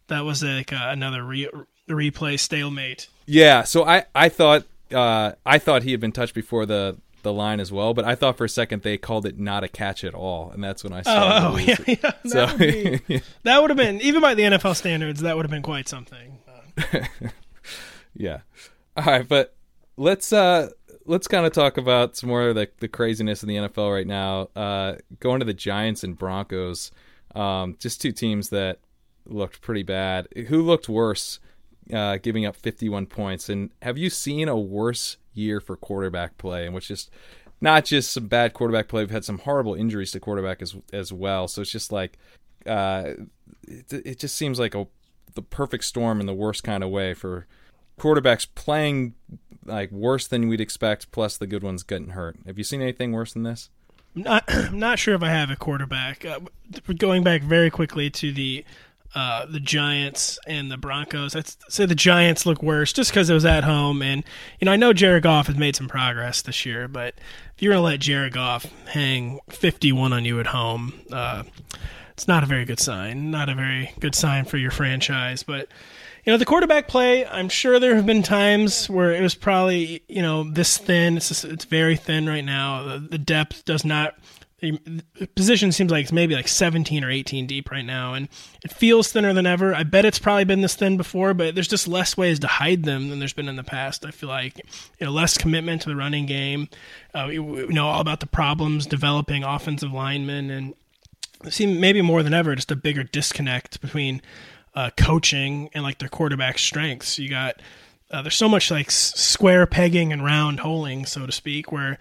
[0.09, 1.51] that was like uh, another re-
[1.88, 3.09] replay stalemate.
[3.27, 7.33] Yeah, so I I thought uh, I thought he had been touched before the the
[7.33, 10.05] line as well, but I thought for a second they called it not a catch
[10.05, 11.51] at all, and that's when I saw.
[11.51, 11.97] Oh, the yeah, yeah.
[12.03, 15.45] That, So would be, that would have been even by the NFL standards, that would
[15.45, 16.38] have been quite something.
[18.14, 18.40] yeah.
[18.97, 19.55] All right, but
[19.97, 20.71] let's uh
[21.05, 24.07] let's kind of talk about some more of the the craziness in the NFL right
[24.07, 24.49] now.
[24.55, 26.90] Uh, going to the Giants and Broncos,
[27.35, 28.79] um, just two teams that
[29.31, 30.29] looked pretty bad.
[30.49, 31.41] Who looked worse?
[31.93, 33.49] Uh, giving up 51 points.
[33.49, 36.67] And have you seen a worse year for quarterback play?
[36.67, 37.11] And which just
[37.61, 39.03] not just some bad quarterback play.
[39.03, 41.49] We've had some horrible injuries to quarterback as as well.
[41.49, 42.19] So it's just like
[42.67, 43.12] uh,
[43.67, 44.87] it, it just seems like a
[45.35, 47.47] the perfect storm in the worst kind of way for
[47.99, 49.15] quarterbacks playing
[49.65, 52.37] like worse than we'd expect, plus the good ones getting hurt.
[52.47, 53.71] Have you seen anything worse than this?
[54.15, 56.25] I'm not, I'm not sure if I have a quarterback.
[56.25, 56.41] Uh,
[56.97, 58.65] going back very quickly to the
[59.16, 63.35] uh, the Giants and the Broncos, I'd say the Giants look worse just because it
[63.35, 64.02] was at home.
[64.02, 64.22] And,
[64.61, 67.14] you know, I know Jared Goff has made some progress this year, but
[67.57, 71.44] if you're going to let Jared Goff hang 51 on you at home, uh,
[72.11, 73.31] it's not a very good sign.
[73.31, 75.42] Not a very good sign for your franchise.
[75.42, 75.68] But,
[76.26, 80.02] you know, the quarterback play, I'm sure there have been times where it was probably,
[80.09, 81.16] you know, this thin.
[81.16, 82.83] It's, just, it's very thin right now.
[82.83, 84.14] The, the depth does not.
[84.59, 84.81] The
[85.35, 88.29] position seems like it's maybe like 17 or 18 deep right now, and
[88.64, 89.75] it feels thinner than ever.
[89.75, 92.85] I bet it's probably been this thin before, but there's just less ways to hide
[92.85, 94.07] them than there's been in the past.
[94.07, 94.57] I feel like
[94.99, 96.69] you know less commitment to the running game.
[97.12, 100.75] Uh, we know all about the problems developing offensive linemen, and
[101.45, 104.23] it seems maybe more than ever just a bigger disconnect between
[104.75, 107.19] uh, coaching and like their quarterback strengths.
[107.19, 107.61] You got
[108.11, 111.99] uh, there's so much like square pegging and round holing, so to speak, where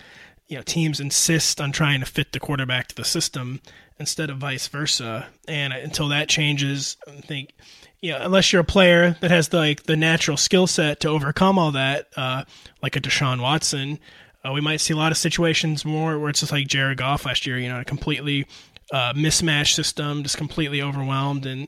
[0.48, 3.62] you know teams insist on trying to fit the quarterback to the system
[4.00, 5.28] instead of vice versa.
[5.48, 7.54] And until that changes, I think
[8.02, 11.10] you know unless you're a player that has the, like the natural skill set to
[11.10, 12.44] overcome all that, uh,
[12.82, 14.00] like a Deshaun Watson,
[14.44, 17.26] uh, we might see a lot of situations more where it's just like Jared Goff
[17.26, 17.58] last year.
[17.58, 18.46] You know, a completely
[18.92, 21.68] uh, mismatched system, just completely overwhelmed and.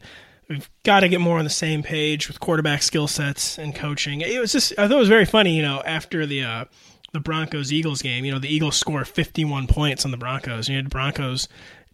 [0.50, 4.22] We've got to get more on the same page with quarterback skill sets and coaching.
[4.22, 6.66] It was just, I thought it was very funny, you know, after the uh,
[7.17, 8.25] the Broncos Eagles game.
[8.25, 10.69] You know, the Eagles score 51 points on the Broncos.
[10.69, 11.47] You had Broncos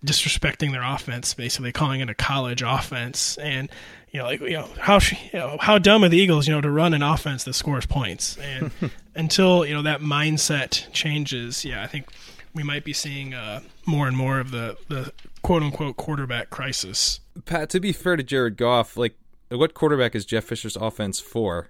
[0.05, 3.69] disrespecting their offense, basically calling it a college offense, and
[4.11, 4.99] you know, like you know, how
[5.31, 7.85] you know, how dumb are the Eagles, you know, to run an offense that scores
[7.85, 8.37] points?
[8.37, 8.71] And
[9.15, 12.09] until you know that mindset changes, yeah, I think
[12.53, 17.21] we might be seeing uh, more and more of the the quote unquote quarterback crisis.
[17.45, 19.15] Pat, to be fair to Jared Goff, like
[19.49, 21.69] what quarterback is Jeff Fisher's offense for?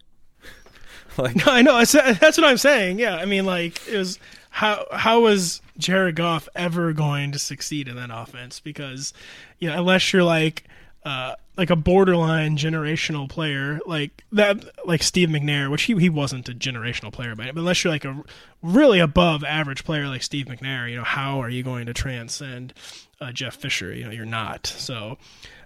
[1.17, 2.99] like no, I know that's what I'm saying.
[2.99, 7.87] Yeah, I mean, like it was how how was Jared Goff ever going to succeed
[7.87, 8.59] in that offense?
[8.59, 9.13] Because
[9.59, 10.63] you know, unless you're like
[11.05, 16.49] uh, like a borderline generational player like that, like Steve McNair, which he he wasn't
[16.49, 18.23] a generational player, but unless you're like a
[18.61, 22.73] really above average player like Steve McNair, you know, how are you going to transcend
[23.19, 23.93] uh, Jeff Fisher?
[23.93, 24.67] You know, you're not.
[24.67, 25.17] So,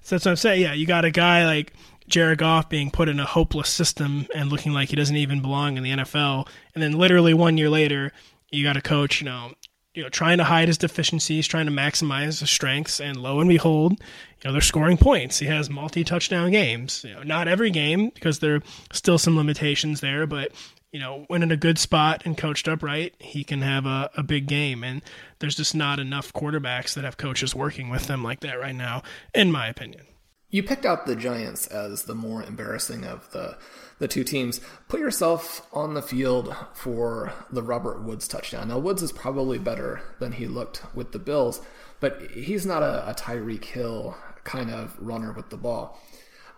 [0.01, 0.61] so that's what I'm saying.
[0.61, 1.73] Yeah, you got a guy like
[2.07, 5.77] Jared Goff being put in a hopeless system and looking like he doesn't even belong
[5.77, 8.11] in the NFL, and then literally one year later,
[8.51, 9.51] you got a coach, you know,
[9.93, 13.49] you know, trying to hide his deficiencies, trying to maximize his strengths, and lo and
[13.49, 15.39] behold, you know, they're scoring points.
[15.39, 17.03] He has multi-touchdown games.
[17.03, 18.61] You know, not every game because there are
[18.93, 20.51] still some limitations there, but
[20.91, 24.09] you know, when in a good spot and coached up right, he can have a,
[24.15, 24.83] a big game.
[24.83, 25.01] And
[25.39, 29.03] there's just not enough quarterbacks that have coaches working with them like that right now,
[29.33, 30.05] in my opinion.
[30.49, 33.57] You picked out the Giants as the more embarrassing of the
[33.99, 34.61] the two teams.
[34.87, 38.67] Put yourself on the field for the Robert Woods touchdown.
[38.67, 41.61] Now, Woods is probably better than he looked with the Bills,
[41.99, 45.99] but he's not a, a Tyreek Hill kind of runner with the ball.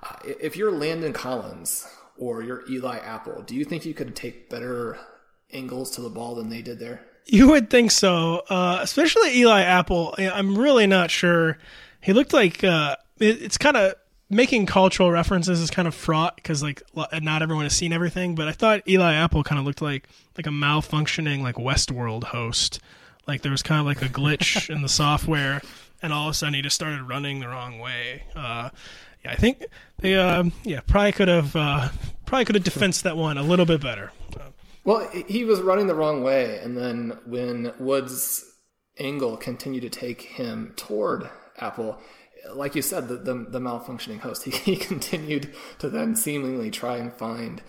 [0.04, 4.50] Uh, if you're Landon Collins or you're Eli Apple, do you think you could take
[4.50, 4.98] better
[5.52, 7.06] angles to the ball than they did there?
[7.26, 10.16] You would think so, uh, especially Eli Apple.
[10.18, 11.58] I'm really not sure.
[12.02, 13.94] He looked like uh, it, it's kind of
[14.30, 16.84] making cultural references is kind of fraught because like
[17.22, 18.36] not everyone has seen everything.
[18.36, 22.80] But I thought Eli Apple kind of looked like like a malfunctioning like Westworld host.
[23.28, 25.62] Like there was kind of like a glitch in the software,
[26.02, 28.24] and all of a sudden he just started running the wrong way.
[28.36, 28.70] Uh,
[29.24, 29.66] yeah, I think
[29.98, 31.90] they uh, yeah probably could have uh,
[32.26, 34.12] probably could have defensed that one a little bit better.
[34.86, 38.44] Well, he was running the wrong way, and then when Woods'
[38.98, 42.00] angle continued to take him toward Apple,
[42.54, 46.98] like you said, the, the, the malfunctioning host, he, he continued to then seemingly try
[46.98, 47.62] and find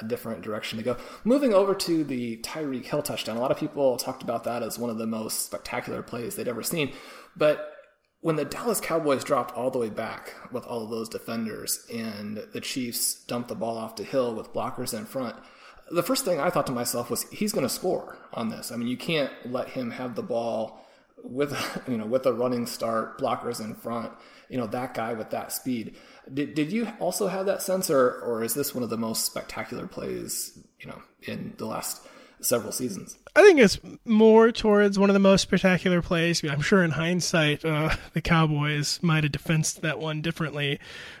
[0.00, 0.96] a different direction to go.
[1.24, 4.78] Moving over to the Tyreek Hill touchdown, a lot of people talked about that as
[4.78, 6.92] one of the most spectacular plays they'd ever seen.
[7.36, 7.72] But
[8.20, 12.44] when the Dallas Cowboys dropped all the way back with all of those defenders and
[12.52, 15.36] the Chiefs dumped the ball off to Hill with blockers in front,
[15.90, 18.70] the first thing I thought to myself was he's going to score on this.
[18.70, 20.84] I mean, you can't let him have the ball
[21.24, 24.12] with you know with a running start, blockers in front,
[24.48, 25.96] you know that guy with that speed.
[26.32, 29.24] Did did you also have that sense, or or is this one of the most
[29.24, 32.02] spectacular plays you know in the last
[32.40, 33.18] several seasons?
[33.34, 36.42] I think it's more towards one of the most spectacular plays.
[36.44, 40.78] I'm sure in hindsight, uh, the Cowboys might have defensed that one differently.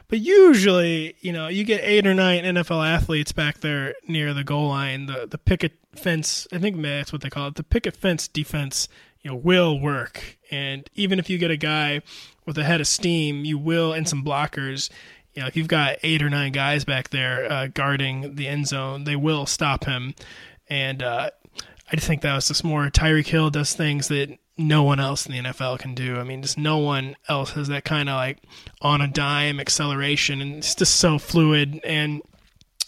[0.08, 4.44] But usually, you know, you get eight or nine NFL athletes back there near the
[4.44, 5.06] goal line.
[5.06, 7.56] The the picket fence, I think that's what they call it.
[7.56, 8.88] The picket fence defense
[9.22, 10.38] you know will work.
[10.50, 12.02] And even if you get a guy
[12.46, 14.90] with a head of steam, you will and some blockers.
[15.34, 18.66] You know, if you've got eight or nine guys back there uh, guarding the end
[18.66, 20.14] zone, they will stop him.
[20.68, 21.30] And uh,
[21.90, 25.24] I just think that was just more Tyreek Hill does things that no one else
[25.24, 26.16] in the NFL can do.
[26.16, 28.38] I mean, just no one else has that kind of like
[28.82, 31.80] on a dime acceleration, and it's just so fluid.
[31.84, 32.20] And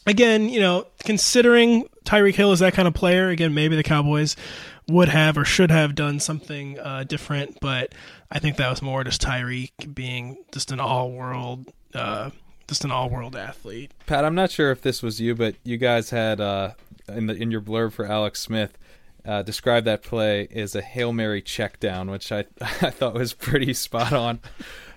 [0.07, 4.37] again, you know, considering Tyreek Hill is that kind of player, again, maybe the Cowboys
[4.89, 7.95] would have or should have done something uh, different, but
[8.31, 12.31] I think that was more just Tyreek being just an all world, uh,
[12.67, 13.93] just an all world athlete.
[14.07, 16.73] Pat, I'm not sure if this was you, but you guys had uh,
[17.09, 18.77] in the in your blurb for Alex Smith.
[19.23, 23.35] Uh, described that play as a hail mary check down, which I I thought was
[23.35, 24.41] pretty spot on,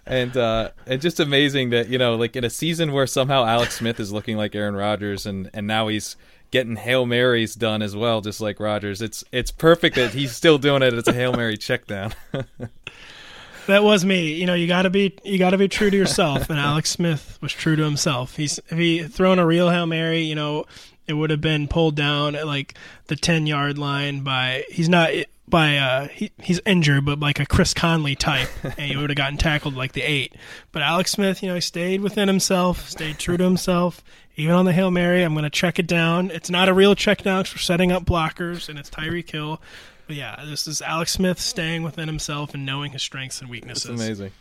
[0.05, 3.77] and uh, and just amazing that you know like in a season where somehow Alex
[3.77, 6.15] Smith is looking like Aaron Rodgers, and and now he's
[6.51, 9.01] getting hail marys done as well, just like Rodgers.
[9.01, 10.93] It's it's perfect that he's still doing it.
[10.93, 12.13] It's a hail mary check down.
[13.67, 14.33] that was me.
[14.33, 16.49] You know, you gotta be you gotta be true to yourself.
[16.49, 18.35] And Alex Smith was true to himself.
[18.35, 20.65] He's if he thrown a real hail mary, you know,
[21.07, 22.75] it would have been pulled down at like
[23.07, 24.65] the ten yard line by.
[24.69, 25.11] He's not
[25.47, 29.17] by uh he, he's injured but like a Chris Conley type and he would have
[29.17, 30.35] gotten tackled like the 8
[30.71, 34.01] but Alex Smith you know he stayed within himself stayed true to himself
[34.35, 36.31] even on the Hail Mary, I'm going to check it down.
[36.31, 39.61] It's not a real check down we're setting up blockers, and it's Tyreek Hill.
[40.07, 43.83] But yeah, this is Alex Smith staying within himself and knowing his strengths and weaknesses.
[43.85, 44.31] That's amazing.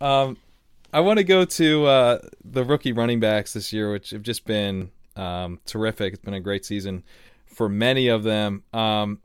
[0.00, 0.36] Um,
[0.92, 4.44] I want to go to uh, the rookie running backs this year, which have just
[4.44, 6.14] been um, terrific.
[6.14, 7.02] It's been a great season
[7.46, 8.62] for many of them.
[8.74, 9.20] Um,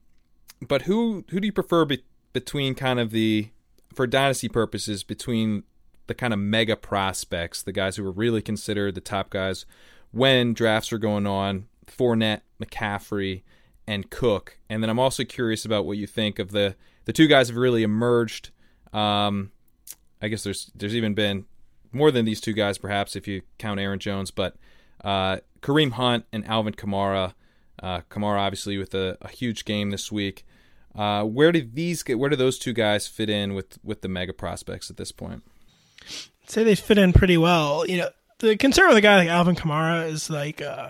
[0.68, 3.50] but who who do you prefer be- between kind of the
[3.94, 5.64] for dynasty purposes between
[6.08, 9.66] the kind of mega prospects, the guys who were really considered the top guys
[10.12, 13.44] when drafts are going on, Fournette, McCaffrey,
[13.88, 14.58] and Cook.
[14.70, 17.58] And then I'm also curious about what you think of the the two guys have
[17.58, 18.52] really emerged.
[18.94, 19.52] Um,
[20.22, 21.46] I guess there's there's even been
[21.92, 24.56] more than these two guys, perhaps if you count Aaron Jones, but
[25.04, 27.34] uh, Kareem Hunt and Alvin Kamara.
[27.82, 30.46] Uh, Kamara obviously with a, a huge game this week.
[30.96, 34.34] Uh, where do these where do those two guys fit in with with the mega
[34.34, 35.44] prospects at this point?
[36.02, 37.86] I'd say they fit in pretty well.
[37.86, 40.90] You know, the concern with a guy like Alvin Kamara is like, uh,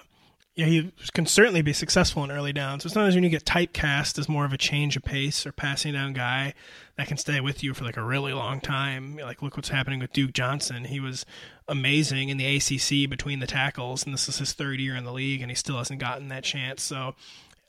[0.56, 2.84] yeah, he can certainly be successful in early downs.
[2.84, 5.94] So sometimes when you get typecast as more of a change of pace or passing
[5.94, 6.54] down guy
[6.98, 9.18] that can stay with you for like a really long time.
[9.18, 10.86] Like look what's happening with Duke Johnson.
[10.86, 11.26] He was
[11.68, 15.14] amazing in the ACC between the tackles, and this is his third year in the
[15.14, 16.84] league, and he still hasn't gotten that chance.
[16.84, 17.16] So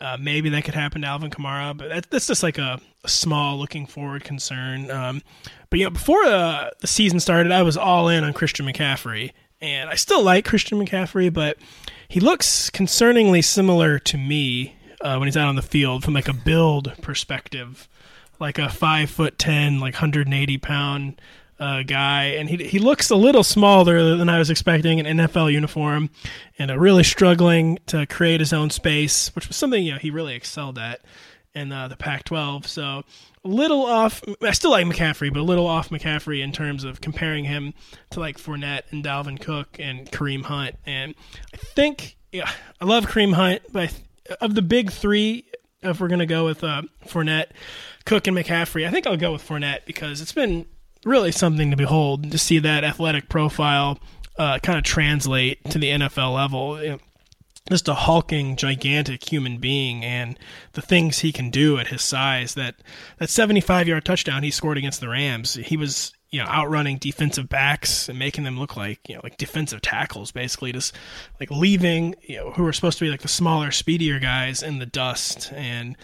[0.03, 3.09] uh, maybe that could happen to Alvin Kamara, but that, that's just like a, a
[3.09, 4.91] small looking forward concern.
[4.91, 5.23] Um,
[5.71, 9.31] but you know, before uh, the season started, I was all in on Christian McCaffrey,
[9.61, 11.57] and I still like Christian McCaffrey, but
[12.09, 16.29] he looks concerningly similar to me uh, when he's out on the field from like
[16.29, 17.89] a build perspective,
[18.41, 21.21] like a five foot ten, like hundred and eighty pound
[21.63, 25.53] uh, guy, and he he looks a little smaller than I was expecting an NFL
[25.53, 26.11] uniform,
[26.59, 30.11] and uh, really struggling to create his own space, which was something you know he
[30.11, 31.03] really excelled at
[31.55, 32.67] in uh, the Pac-12.
[32.67, 33.05] So
[33.45, 34.23] a little off.
[34.43, 37.75] I still like McCaffrey, but a little off McCaffrey in terms of comparing him
[38.11, 40.75] to like Fournette and Dalvin Cook and Kareem Hunt.
[40.85, 41.15] And
[41.55, 43.97] I think yeah, I love Kareem Hunt, but
[44.41, 45.45] of the big three,
[45.81, 47.51] if we're gonna go with uh, Fournette,
[48.05, 50.67] Cook, and McCaffrey, I think I'll go with Fournette because it's been
[51.05, 53.99] really something to behold to see that athletic profile
[54.39, 56.83] uh, kind of translate to the NFL level.
[56.83, 56.99] You know,
[57.69, 60.39] just a hulking, gigantic human being, and
[60.73, 62.55] the things he can do at his size.
[62.55, 62.77] That
[63.19, 67.49] that 75 yard touchdown he scored against the Rams, he was you know outrunning defensive
[67.49, 70.95] backs and making them look like you know like defensive tackles, basically just
[71.39, 74.79] like leaving you know who were supposed to be like the smaller, speedier guys in
[74.79, 75.97] the dust and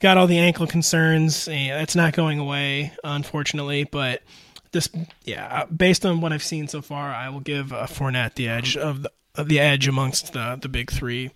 [0.00, 1.48] got all the ankle concerns.
[1.48, 3.84] Yeah, that's not going away, unfortunately.
[3.84, 4.22] But
[4.72, 4.88] this,
[5.24, 8.48] yeah, uh, based on what I've seen so far, I will give uh, Fournette the
[8.48, 11.30] edge of the of the edge amongst the the big three.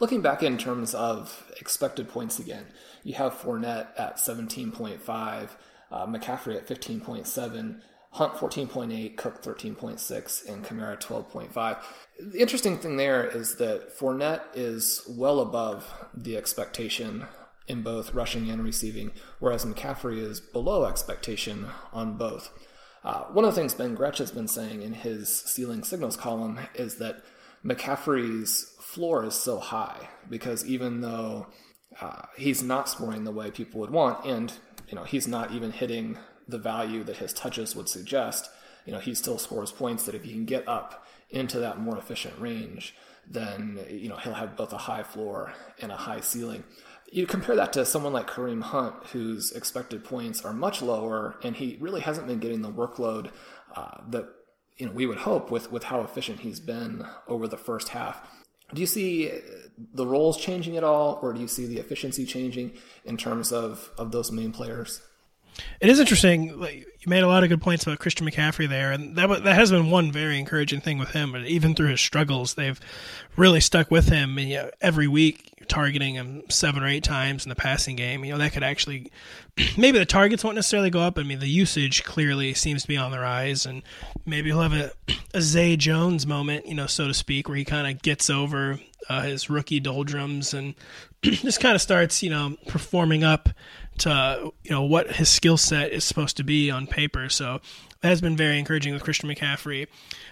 [0.00, 2.66] Looking back in terms of expected points again,
[3.04, 5.50] you have Fournette at 17.5,
[5.90, 7.80] uh, McCaffrey at 15.7,
[8.12, 11.82] Hunt 14.8, Cook 13.6, and Kamara 12.5.
[12.18, 17.26] The interesting thing there is that Fournette is well above the expectation
[17.70, 22.50] in both rushing and receiving, whereas McCaffrey is below expectation on both.
[23.04, 26.58] Uh, one of the things Ben Gretch has been saying in his ceiling signals column
[26.74, 27.22] is that
[27.64, 31.46] McCaffrey's floor is so high because even though
[32.00, 34.52] uh, he's not scoring the way people would want, and
[34.88, 38.50] you know he's not even hitting the value that his touches would suggest,
[38.84, 41.96] you know he still scores points that if he can get up into that more
[41.96, 42.96] efficient range,
[43.28, 46.64] then you know he'll have both a high floor and a high ceiling
[47.10, 51.56] you compare that to someone like Kareem Hunt, whose expected points are much lower, and
[51.56, 53.30] he really hasn't been getting the workload
[53.74, 54.26] uh, that
[54.76, 58.26] you know we would hope with with how efficient he's been over the first half.
[58.72, 59.32] Do you see
[59.94, 62.72] the roles changing at all, or do you see the efficiency changing
[63.04, 65.02] in terms of of those main players?
[65.80, 66.44] It is interesting.
[66.62, 69.70] You made a lot of good points about Christian McCaffrey there, and that that has
[69.70, 71.32] been one very encouraging thing with him.
[71.32, 72.80] But even through his struggles, they've
[73.36, 74.38] really stuck with him.
[74.38, 78.24] And, you know, every week, targeting him seven or eight times in the passing game.
[78.24, 79.10] You know, that could actually
[79.78, 81.18] maybe the targets won't necessarily go up.
[81.18, 83.82] I mean, the usage clearly seems to be on the rise, and
[84.26, 84.92] maybe he'll have a,
[85.34, 88.78] a Zay Jones moment, you know, so to speak, where he kind of gets over
[89.08, 90.74] uh, his rookie doldrums and
[91.22, 93.48] just kind of starts, you know, performing up
[93.98, 97.28] to you know what his skill set is supposed to be on paper.
[97.28, 97.60] So
[98.02, 99.86] has been very encouraging with Christian McCaffrey.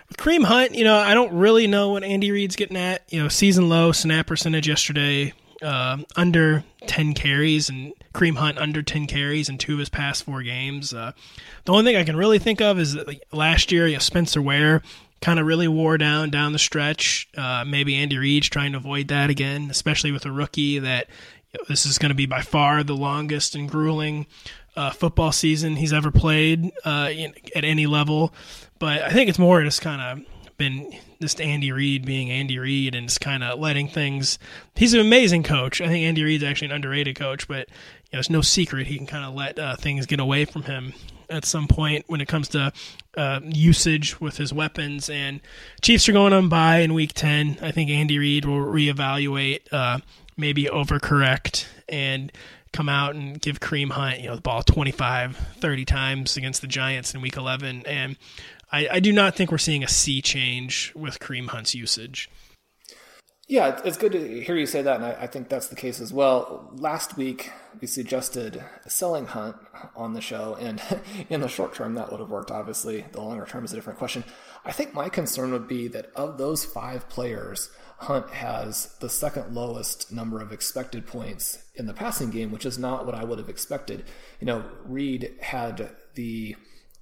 [0.08, 3.02] With Kareem Hunt, you know, I don't really know what Andy Reid's getting at.
[3.12, 8.82] You know, season low snap percentage yesterday, uh, under 10 carries, and Kareem Hunt under
[8.82, 10.94] 10 carries in two of his past four games.
[10.94, 11.12] Uh,
[11.64, 14.00] the only thing I can really think of is that like, last year, you know,
[14.00, 14.82] Spencer Ware
[15.20, 17.28] kind of really wore down down the stretch.
[17.36, 21.08] Uh, maybe Andy Reid's trying to avoid that again, especially with a rookie that
[21.52, 24.26] you know, this is going to be by far the longest and grueling
[24.78, 28.32] uh, football season he's ever played uh, in, at any level.
[28.78, 32.94] But I think it's more just kind of been just Andy Reid being Andy Reid
[32.94, 34.38] and just kind of letting things.
[34.76, 35.80] He's an amazing coach.
[35.80, 37.74] I think Andy Reid's actually an underrated coach, but you
[38.12, 40.92] know, it's no secret he can kind of let uh, things get away from him
[41.28, 42.72] at some point when it comes to
[43.16, 45.10] uh, usage with his weapons.
[45.10, 45.40] And
[45.82, 47.58] Chiefs are going on bye in Week Ten.
[47.60, 49.98] I think Andy Reid will reevaluate, uh,
[50.36, 52.30] maybe overcorrect, and
[52.78, 56.68] come out and give Kareem Hunt, you know, the ball 25, 30 times against the
[56.68, 57.82] Giants in week 11.
[57.86, 58.16] And
[58.70, 62.30] I, I do not think we're seeing a sea change with Kareem Hunt's usage.
[63.48, 66.00] Yeah, it's good to hear you say that, and I, I, think that's the case
[66.00, 66.70] as well.
[66.76, 67.50] Last week,
[67.80, 69.56] we suggested selling Hunt
[69.96, 70.80] on the show, and
[71.30, 73.06] in the short term, that would have worked, obviously.
[73.10, 74.22] The longer term is a different question.
[74.64, 79.54] I think my concern would be that of those five players, Hunt has the second
[79.54, 83.38] lowest number of expected points in the passing game, which is not what I would
[83.38, 84.04] have expected.
[84.40, 86.56] You know, Reid had the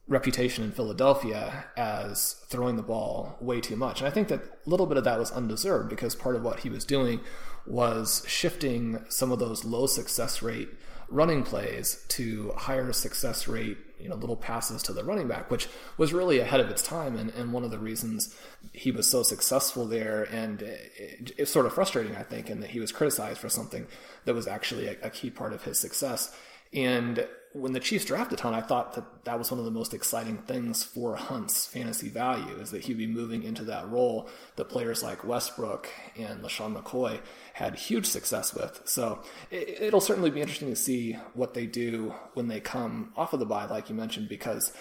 [0.09, 4.01] reputation in Philadelphia as throwing the ball way too much.
[4.01, 6.61] And I think that a little bit of that was undeserved because part of what
[6.61, 7.21] he was doing
[7.67, 10.69] was shifting some of those low success rate
[11.09, 15.69] running plays to higher success rate, you know, little passes to the running back, which
[15.97, 17.17] was really ahead of its time.
[17.17, 18.35] And, and one of the reasons
[18.73, 22.71] he was so successful there and it, it's sort of frustrating, I think, and that
[22.71, 23.87] he was criticized for something
[24.25, 26.35] that was actually a, a key part of his success.
[26.73, 29.95] And when the Chiefs drafted Hunt, I thought that that was one of the most
[29.95, 34.67] exciting things for Hunt's fantasy value is that he'd be moving into that role that
[34.67, 35.89] players like Westbrook
[36.19, 37.21] and LeSean McCoy
[37.55, 38.83] had huge success with.
[38.85, 43.33] So it, will certainly be interesting to see what they do when they come off
[43.33, 44.73] of the bye, like you mentioned, because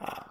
[0.00, 0.22] uh,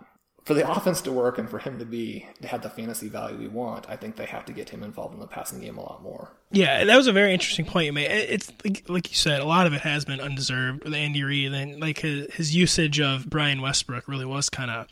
[0.49, 3.37] for the offense to work and for him to be to have the fantasy value
[3.37, 5.81] we want, I think they have to get him involved in the passing game a
[5.81, 6.31] lot more.
[6.49, 8.09] Yeah, that was a very interesting point you made.
[8.09, 11.53] It's like, like you said, a lot of it has been undeserved with Andy Reid,
[11.53, 14.87] and like his, his usage of Brian Westbrook really was kind of.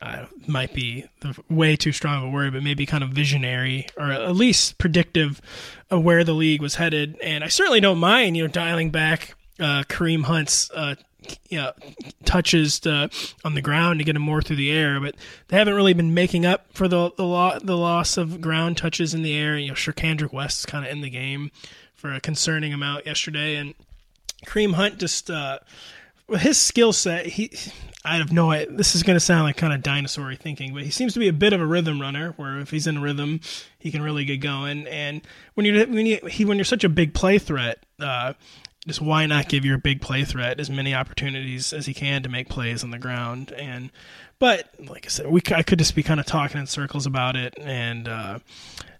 [0.00, 3.86] Uh, might be the way too strong of a word, but maybe kind of visionary
[3.96, 5.40] or at least predictive
[5.92, 7.16] of where the league was headed.
[7.22, 10.96] And I certainly don't mind, you know, dialing back uh, Kareem Hunt's uh,
[11.48, 11.72] you know,
[12.24, 13.10] touches to,
[13.44, 15.14] on the ground to get him more through the air, but
[15.48, 19.14] they haven't really been making up for the the, lo- the loss of ground touches
[19.14, 19.56] in the air.
[19.56, 21.50] You know, sure, Charcandrick West is kind of in the game
[21.94, 23.74] for a concerning amount yesterday, and
[24.46, 25.58] Kareem Hunt just uh,
[26.38, 27.50] his skill set, he
[28.04, 28.74] I have no idea.
[28.74, 31.28] This is going to sound like kind of dinosaur thinking, but he seems to be
[31.28, 32.32] a bit of a rhythm runner.
[32.36, 33.40] Where if he's in rhythm,
[33.78, 34.86] he can really get going.
[34.88, 35.22] And
[35.54, 38.32] when you're when you he when you're such a big play threat, uh,
[38.86, 42.28] just why not give your big play threat as many opportunities as he can to
[42.28, 43.52] make plays on the ground?
[43.52, 43.90] And
[44.42, 47.36] but like i said we i could just be kind of talking in circles about
[47.36, 48.40] it and uh,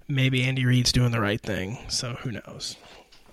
[0.07, 2.77] maybe andy reid's doing the right thing so who knows?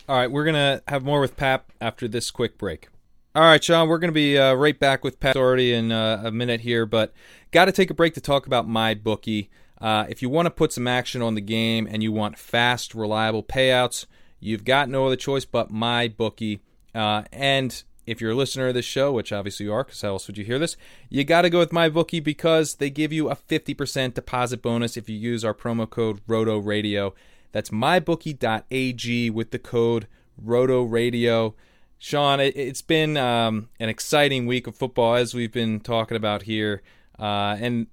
[0.07, 2.87] All right we're gonna have more with Pat after this quick break.
[3.35, 5.35] All right Shawn we're gonna be uh, right back with Pat.
[5.35, 7.13] Already in uh, a minute here but
[7.51, 9.49] gotta take a break to talk about MyBookie.
[9.79, 12.95] Uh, if you want to put some action on the game and you want fast
[12.95, 14.07] reliable payouts
[14.39, 16.59] You've got no other choice but MyBookie.
[16.93, 20.09] Uh, and if you're a listener of this show, which obviously you are, because how
[20.09, 20.77] else would you hear this?
[21.09, 25.09] You got to go with MyBookie because they give you a 50% deposit bonus if
[25.09, 27.13] you use our promo code Roto Radio.
[27.51, 31.55] That's mybookie.ag with the code Roto Radio.
[31.97, 36.43] Shawn, it, has been um, an exciting week of football as we've been talking about
[36.43, 36.81] here,
[37.19, 37.87] uh, and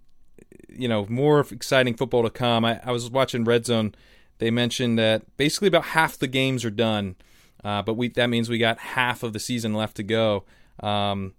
[0.68, 2.64] you know more exciting football to come.
[2.64, 3.94] I, I was watching Red Zone
[4.38, 7.16] they mentioned that basically about half the games are done,
[7.64, 10.44] uh, but we that means we got half of the season left to go.
[10.80, 11.34] Um,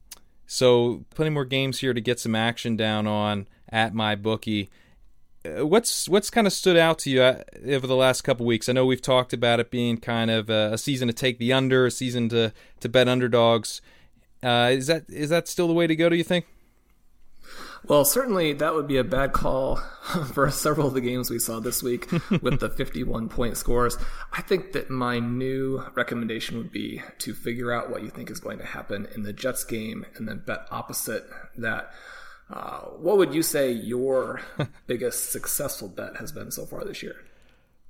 [0.45, 4.69] so plenty more games here to get some action down on at MyBookie.
[5.45, 8.67] Uh, what's what's kind of stood out to you uh, over the last couple weeks?
[8.67, 11.53] I know we've talked about it being kind of a, a season to take the
[11.53, 13.81] under, a season to to bet underdogs.
[14.41, 16.09] Uh, is that is that still the way to go?
[16.09, 16.45] Do you think?
[17.87, 19.77] Well, certainly that would be a bad call
[20.33, 22.11] for several of the games we saw this week
[22.41, 23.97] with the 51 point scores.
[24.33, 28.41] I think that my new recommendation would be to figure out what you think is
[28.41, 31.93] going to happen in the Jets game and then bet opposite that.
[32.49, 34.41] Uh, what would you say your
[34.87, 37.15] biggest successful bet has been so far this year?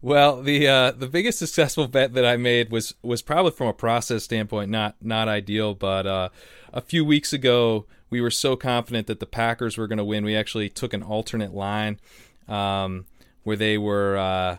[0.02, 3.74] Well, the uh, the biggest successful bet that I made was was probably from a
[3.74, 6.30] process standpoint not not ideal, but uh,
[6.72, 10.24] a few weeks ago we were so confident that the Packers were going to win.
[10.24, 12.00] We actually took an alternate line
[12.48, 13.06] um,
[13.44, 14.18] where they were.
[14.18, 14.58] Uh,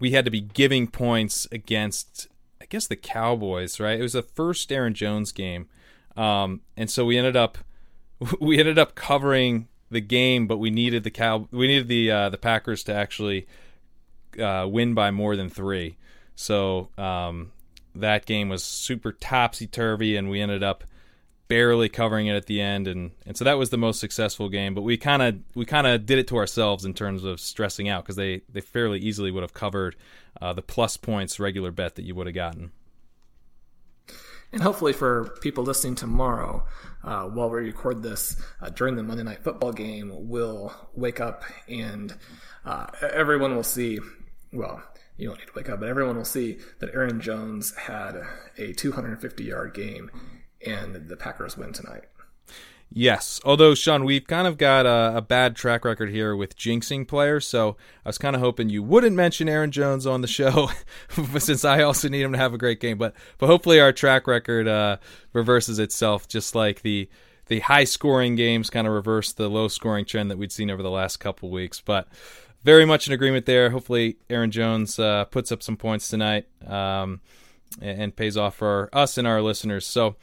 [0.00, 2.28] we had to be giving points against,
[2.60, 3.78] I guess, the Cowboys.
[3.78, 3.98] Right?
[3.98, 5.68] It was the first Aaron Jones game,
[6.16, 7.58] um, and so we ended up
[8.40, 12.28] we ended up covering the game, but we needed the cow we needed the uh,
[12.28, 13.46] the Packers to actually
[14.38, 15.96] uh, win by more than three.
[16.34, 17.52] So um,
[17.94, 20.84] that game was super topsy turvy, and we ended up
[21.48, 24.74] barely covering it at the end, and and so that was the most successful game.
[24.74, 27.88] But we kind of we kind of did it to ourselves in terms of stressing
[27.88, 29.96] out because they they fairly easily would have covered
[30.40, 32.72] uh, the plus points regular bet that you would have gotten.
[34.52, 36.66] And hopefully, for people listening tomorrow,
[37.04, 41.44] uh, while we record this uh, during the Monday Night Football game, we'll wake up
[41.68, 42.14] and
[42.64, 43.98] uh, everyone will see.
[44.52, 44.82] Well,
[45.16, 48.22] you don't need to wake up, but everyone will see that Aaron Jones had
[48.58, 50.10] a 250 yard game
[50.64, 52.04] and the Packers win tonight.
[52.94, 57.08] Yes, although Shawn, we've kind of got a, a, bad track record here with jinxing
[57.08, 60.68] players, so I was kind of hoping you wouldn't mention Aaron Jones on the show,
[61.38, 62.98] since I also need him to have a great game.
[62.98, 64.98] But but hopefully our track record uh,
[65.32, 67.08] reverses itself, just like the
[67.46, 70.82] the high scoring games kind of reverse the low scoring trend that we'd seen over
[70.82, 71.80] the last couple weeks.
[71.80, 72.08] But
[72.64, 73.70] very much in agreement there.
[73.70, 77.20] Hopefully Aaron Jones uh, puts up some points tonight um,
[77.80, 79.86] and, and pays off for us and our listeners.
[79.86, 80.16] So.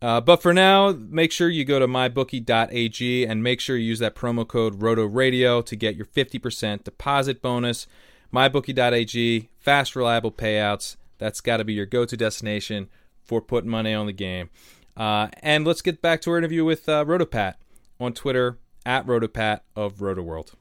[0.00, 3.98] Uh, but for now, make sure you go to mybookie.ag and make sure you use
[3.98, 7.88] that promo code RotoRadio to get your 50% deposit bonus.
[8.32, 10.94] Mybookie.ag, fast, reliable payouts.
[11.18, 12.88] That's got to be your go to destination
[13.24, 14.50] for putting money on the game.
[14.96, 17.54] Uh, and let's get back to our interview with uh, Rotopat
[17.98, 20.54] on Twitter at Rotopat of RotoWorld.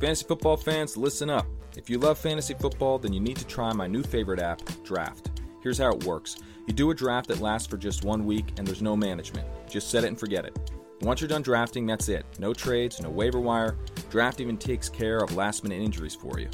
[0.00, 1.46] Fantasy football fans, listen up.
[1.76, 5.42] If you love fantasy football, then you need to try my new favorite app, Draft.
[5.62, 6.36] Here's how it works
[6.66, 9.46] you do a draft that lasts for just one week, and there's no management.
[9.68, 10.58] Just set it and forget it.
[11.02, 12.24] Once you're done drafting, that's it.
[12.38, 13.76] No trades, no waiver wire.
[14.08, 16.48] Draft even takes care of last minute injuries for you.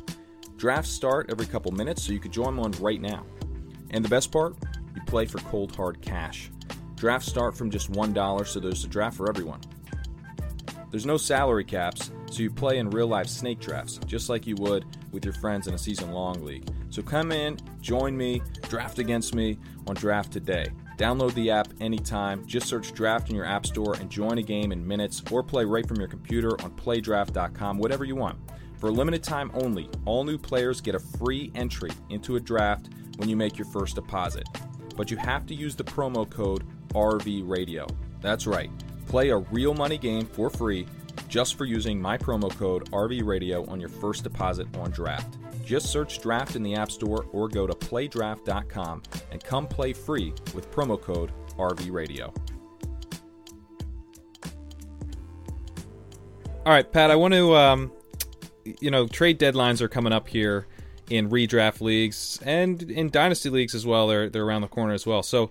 [0.57, 3.25] Drafts start every couple minutes, so you could join one right now.
[3.91, 4.57] And the best part?
[4.97, 6.51] You play for cold hard cash.
[6.97, 9.61] Drafts start from just $1, so there's a draft for everyone.
[10.91, 14.57] There's no salary caps, so you play in real life snake drafts, just like you
[14.57, 16.69] would with your friends in a season long league.
[16.91, 20.69] So come in, join me, draft against me on Draft Today.
[20.97, 22.47] Download the app anytime.
[22.47, 25.65] Just search Draft in your App Store and join a game in minutes or play
[25.65, 28.39] right from your computer on playdraft.com, whatever you want.
[28.79, 32.89] For a limited time only, all new players get a free entry into a draft
[33.17, 34.47] when you make your first deposit.
[34.97, 37.91] But you have to use the promo code RVRadio.
[38.21, 38.71] That's right.
[39.07, 40.87] Play a real money game for free
[41.29, 45.39] just for using my promo code RVRadio on your first deposit on draft.
[45.65, 49.03] Just search Draft in the App Store or go to playdraft.com
[49.33, 52.35] and come play free with promo code RVRadio.
[56.65, 57.93] All right, Pat, I want to, um,
[58.81, 60.67] you know, trade deadlines are coming up here
[61.11, 64.09] in redraft leagues and in dynasty leagues as well.
[64.09, 65.23] They're, they're around the corner as well.
[65.23, 65.51] So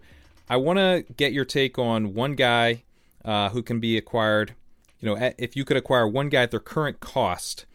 [0.49, 2.83] I want to get your take on one guy
[3.23, 4.53] uh, who can be acquired.
[4.99, 7.65] You know, if you could acquire one guy at their current cost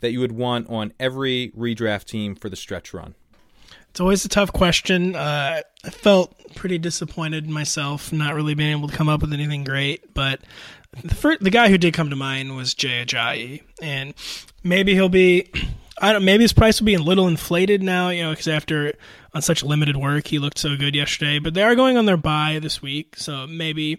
[0.00, 3.14] that you would want on every redraft team for the stretch run.
[3.90, 5.16] It's always a tough question.
[5.16, 9.64] Uh, I felt pretty disappointed myself, not really being able to come up with anything
[9.64, 10.14] great.
[10.14, 10.40] But
[11.02, 14.14] the, first, the guy who did come to mind was Jay Ajayi, and
[14.62, 15.50] maybe he'll be.
[16.00, 16.24] I don't.
[16.24, 18.94] Maybe his price will be a little inflated now, you know, because after
[19.34, 21.40] on such limited work, he looked so good yesterday.
[21.40, 23.98] But they are going on their bye this week, so maybe,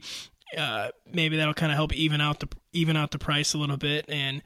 [0.57, 3.77] uh, maybe that'll kind of help even out the even out the price a little
[3.77, 4.05] bit.
[4.07, 4.41] And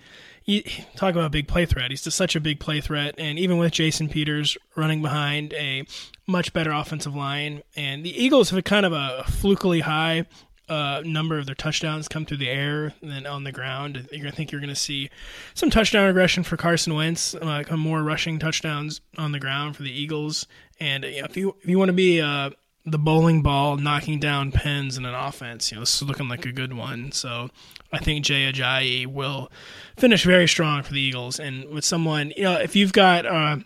[0.46, 0.64] you
[0.96, 1.92] talk about a big play threat.
[1.92, 5.86] He's just such a big play threat, and even with Jason Peters running behind a
[6.28, 10.26] much better offensive line, and the Eagles have kind of a flukily high
[10.70, 14.08] uh, number of their touchdowns come through the air than on the ground.
[14.14, 15.10] I think you're going to see
[15.54, 19.92] some touchdown regression for Carson Wentz, uh, more rushing touchdowns on the ground for the
[19.92, 20.48] Eagles.
[20.80, 22.52] And you know, if you if you want to be uh,
[22.86, 25.72] the bowling ball knocking down pins in an offense.
[25.72, 27.12] You know, this is looking like a good one.
[27.12, 27.50] So
[27.92, 29.52] I think Jay Ajayi will
[29.98, 31.40] finish very strong for the Eagles.
[31.40, 33.58] And with someone, you know, if you've got, uh,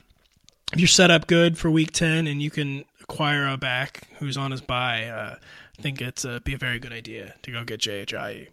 [0.73, 4.37] if you're set up good for week 10 and you can acquire a back who's
[4.37, 5.35] on his bye, uh,
[5.77, 8.49] I think it's uh, be a very good idea to go get Jay Ajayi.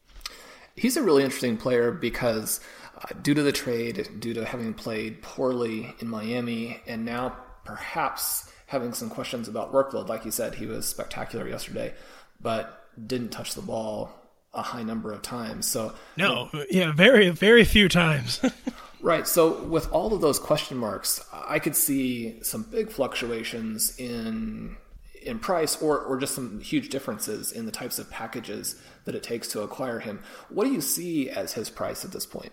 [0.77, 2.61] He's a really interesting player because
[2.97, 8.51] uh, due to the trade, due to having played poorly in Miami, and now perhaps
[8.67, 10.09] having some questions about workload.
[10.09, 11.95] Like you said, he was spectacular yesterday,
[12.41, 14.12] but didn't touch the ball
[14.53, 15.67] a high number of times.
[15.67, 18.41] So no, yeah, very very few times.
[19.01, 19.27] right.
[19.27, 24.77] So with all of those question marks, I could see some big fluctuations in
[25.23, 29.23] in price or or just some huge differences in the types of packages that it
[29.23, 30.23] takes to acquire him.
[30.49, 32.53] What do you see as his price at this point?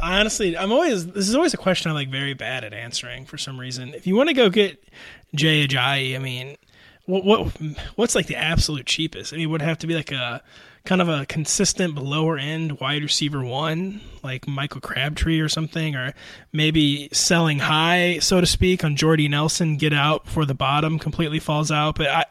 [0.00, 3.38] Honestly, I'm always this is always a question I'm like very bad at answering for
[3.38, 3.94] some reason.
[3.94, 4.82] If you want to go get
[5.34, 6.56] Jay Ajayi, I mean,
[7.06, 7.52] what what
[7.96, 9.32] what's like the absolute cheapest?
[9.32, 10.42] I mean, would have to be like a
[10.84, 16.14] kind of a consistent lower end wide receiver one, like Michael Crabtree or something, or
[16.52, 21.40] maybe selling high, so to speak, on Jordy Nelson, get out before the bottom completely
[21.40, 21.96] falls out.
[21.96, 22.24] But I,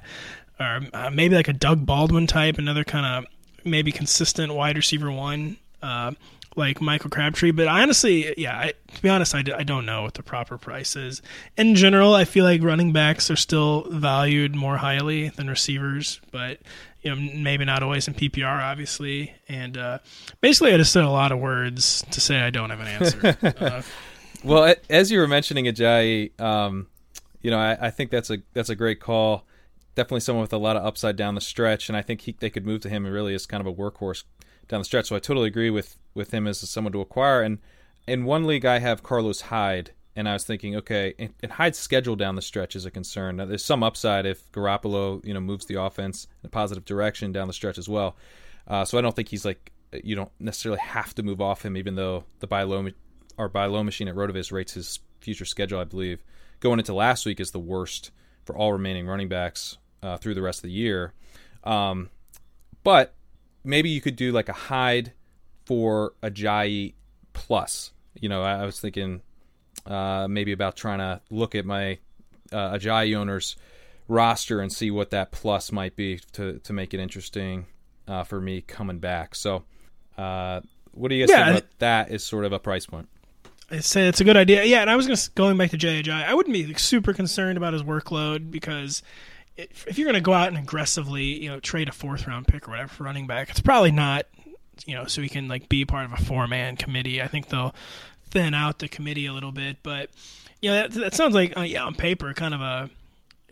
[0.59, 3.31] or uh, maybe like a Doug Baldwin type, another kind of
[3.63, 5.57] maybe consistent wide receiver one.
[5.81, 6.13] Uh,
[6.57, 7.51] like Michael Crabtree.
[7.51, 10.95] But honestly, yeah, I, to be honest, I, I don't know what the proper price
[10.95, 11.21] is.
[11.55, 16.59] In general, I feel like running backs are still valued more highly than receivers, but
[17.01, 19.33] you know maybe not always in PPR, obviously.
[19.47, 19.99] And uh,
[20.41, 23.37] basically, I just said a lot of words to say I don't have an answer.
[23.63, 23.81] uh,
[24.43, 26.87] well, as you were mentioning Ajayi, um,
[27.41, 29.45] you know, I, I think that's a that's a great call
[29.97, 32.51] definitely someone with a lot of upside down the stretch, and I think he, they
[32.51, 34.23] could move to him and really is kind of a workhorse
[34.67, 35.07] down the stretch.
[35.07, 37.41] So I totally agree with with him as someone to acquire.
[37.41, 37.59] And
[38.07, 41.77] in one league, I have Carlos Hyde, and I was thinking, okay, and, and Hyde's
[41.77, 43.37] schedule down the stretch is a concern.
[43.37, 47.31] Now, there's some upside if Garoppolo, you know, moves the offense in a positive direction
[47.31, 48.15] down the stretch as well.
[48.67, 49.71] Uh, so I don't think he's like
[50.03, 52.87] you don't necessarily have to move off him, even though the buy low
[53.37, 56.23] our buy low machine at Rotoviz rates his future schedule, I believe,
[56.59, 58.11] going into last week is the worst
[58.45, 61.13] for all remaining running backs uh, through the rest of the year.
[61.63, 62.09] Um,
[62.83, 63.13] but
[63.67, 65.13] maybe you could do like a Hyde
[65.65, 66.93] for Ajayi
[67.33, 67.91] plus.
[68.19, 69.21] You know, I, I was thinking
[69.85, 71.99] uh, maybe about trying to look at my
[72.51, 73.55] uh, Ajayi owners
[74.07, 77.67] roster and see what that plus might be to to make it interesting
[78.07, 79.35] uh, for me coming back.
[79.35, 79.63] So,
[80.17, 80.61] uh,
[80.93, 82.11] what do you guys Yeah, think about that?
[82.11, 83.09] Is sort of a price point.
[83.69, 84.63] I say it's a good idea.
[84.63, 86.09] Yeah, and I was going going back to JJ.
[86.09, 89.03] I wouldn't be like, super concerned about his workload because
[89.57, 92.67] if, you're going to go out and aggressively, you know, trade a fourth round pick
[92.67, 94.25] or whatever for running back, it's probably not,
[94.85, 97.21] you know, so he can like be part of a four man committee.
[97.21, 97.73] I think they'll
[98.29, 100.09] thin out the committee a little bit, but
[100.61, 102.89] you know, that, that sounds like uh, yeah, on paper, kind of a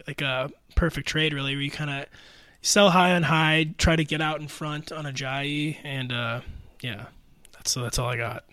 [0.08, 2.06] like a perfect trade, really, where you kind of
[2.62, 6.42] sell high on Hyde, try to get out in front on Ajayi, and uh,
[6.82, 7.06] yeah,
[7.54, 8.44] that's that's all I got.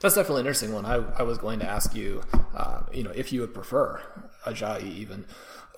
[0.00, 0.84] That's definitely an interesting one.
[0.84, 2.22] I, I was going to ask you,
[2.54, 4.00] uh, you know, if you would prefer
[4.44, 5.24] Ajayi even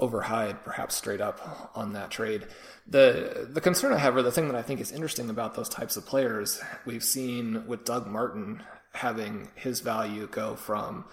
[0.00, 2.46] over Hyde, perhaps straight up on that trade.
[2.88, 5.68] The the concern I have, or the thing that I think is interesting about those
[5.68, 11.04] types of players, we've seen with Doug Martin having his value go from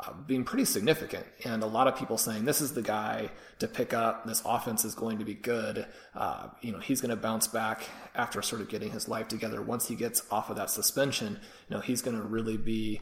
[0.00, 3.68] uh, being pretty significant, and a lot of people saying this is the guy to
[3.68, 4.26] pick up.
[4.26, 5.86] This offense is going to be good.
[6.14, 7.82] Uh, you know, he's going to bounce back
[8.14, 9.60] after sort of getting his life together.
[9.60, 11.38] Once he gets off of that suspension,
[11.68, 13.00] you know, he's going to really be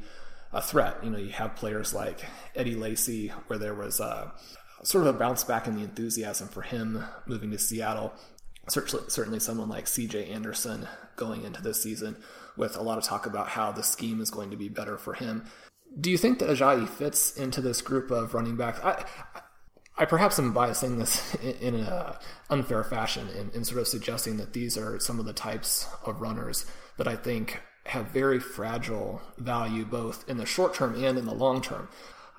[0.53, 0.97] a threat.
[1.03, 2.25] You know, you have players like
[2.57, 4.33] Eddie Lacy, where there was a
[4.83, 8.13] sort of a bounce back in the enthusiasm for him moving to Seattle.
[8.69, 10.27] Certainly, someone like C.J.
[10.27, 12.17] Anderson going into this season
[12.57, 15.15] with a lot of talk about how the scheme is going to be better for
[15.15, 15.47] him.
[15.99, 18.81] Do you think that Ajayi fits into this group of running backs?
[18.81, 19.05] I,
[19.97, 22.15] I perhaps am biasing this in an
[22.51, 26.21] unfair fashion in, in sort of suggesting that these are some of the types of
[26.21, 26.67] runners
[26.99, 31.35] that I think have very fragile value both in the short term and in the
[31.35, 31.89] long term.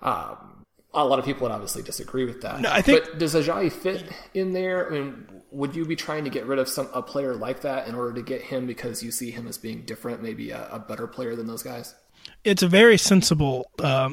[0.01, 0.58] Um,
[0.93, 2.61] a lot of people would obviously disagree with that.
[2.61, 4.87] No, I think- but does Ajayi fit in there?
[4.87, 7.87] I mean, would you be trying to get rid of some a player like that
[7.87, 10.79] in order to get him because you see him as being different, maybe a, a
[10.79, 11.95] better player than those guys?
[12.43, 14.09] it's a very sensible uh,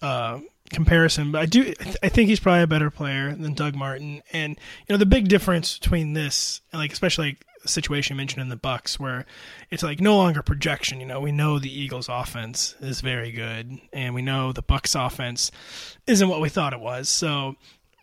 [0.00, 4.22] uh, comparison, but I do I think he's probably a better player than Doug Martin.
[4.32, 7.38] And you know the big difference between this, like especially
[7.68, 9.24] situation mentioned in the Bucks, where
[9.70, 11.00] it's like no longer projection.
[11.00, 14.94] You know, we know the Eagles' offense is very good, and we know the Bucks'
[14.94, 15.50] offense
[16.06, 17.08] isn't what we thought it was.
[17.08, 17.56] So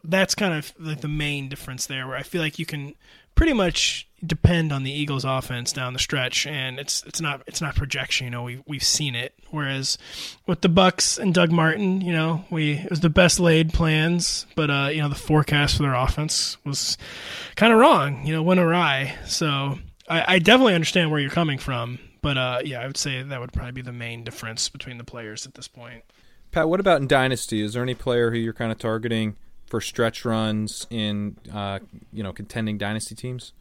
[0.03, 2.95] that's kind of like the main difference there, where I feel like you can
[3.39, 7.61] pretty much depend on the Eagles offense down the stretch and it's it's not it's
[7.61, 9.33] not projection you know we we've seen it.
[9.49, 9.97] Whereas
[10.45, 14.45] with the Bucks and Doug Martin you know we it was the best laid plans
[14.57, 16.97] but uh you know the forecast for their offense was
[17.55, 19.15] kind of wrong you know went awry.
[19.25, 19.79] So
[20.09, 23.39] I, I definitely understand where you're coming from but uh yeah I would say that
[23.39, 26.03] would probably be the main difference between the players at this point.
[26.51, 27.61] Pat, what about in Dynasty?
[27.61, 29.37] Is there any player who you're kind of targeting
[29.69, 31.79] for stretch runs in uh,
[32.11, 33.53] you know contending Dynasty teams?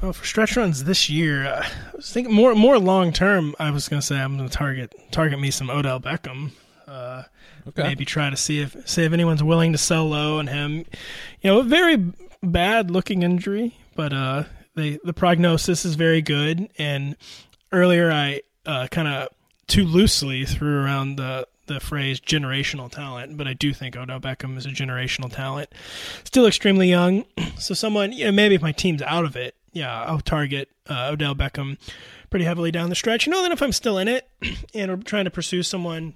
[0.00, 3.54] Well, for stretch runs this year, uh, I was thinking more more long term.
[3.58, 6.50] I was gonna say I'm gonna target target me some Odell Beckham.
[6.86, 7.24] Uh,
[7.68, 7.82] Okay.
[7.84, 10.78] Maybe try to see if see if anyone's willing to sell low on him.
[11.42, 14.44] You know, a very bad looking injury, but uh,
[14.74, 16.68] the the prognosis is very good.
[16.76, 17.14] And
[17.70, 19.28] earlier, I uh, kind of
[19.68, 24.56] too loosely threw around the the phrase generational talent, but I do think Odell Beckham
[24.56, 25.70] is a generational talent.
[26.24, 27.24] Still extremely young,
[27.58, 31.10] so someone you know maybe if my team's out of it, yeah, I'll target uh,
[31.12, 31.78] Odell Beckham
[32.30, 33.26] pretty heavily down the stretch.
[33.26, 34.28] You know, then if I'm still in it
[34.74, 36.14] and we're trying to pursue someone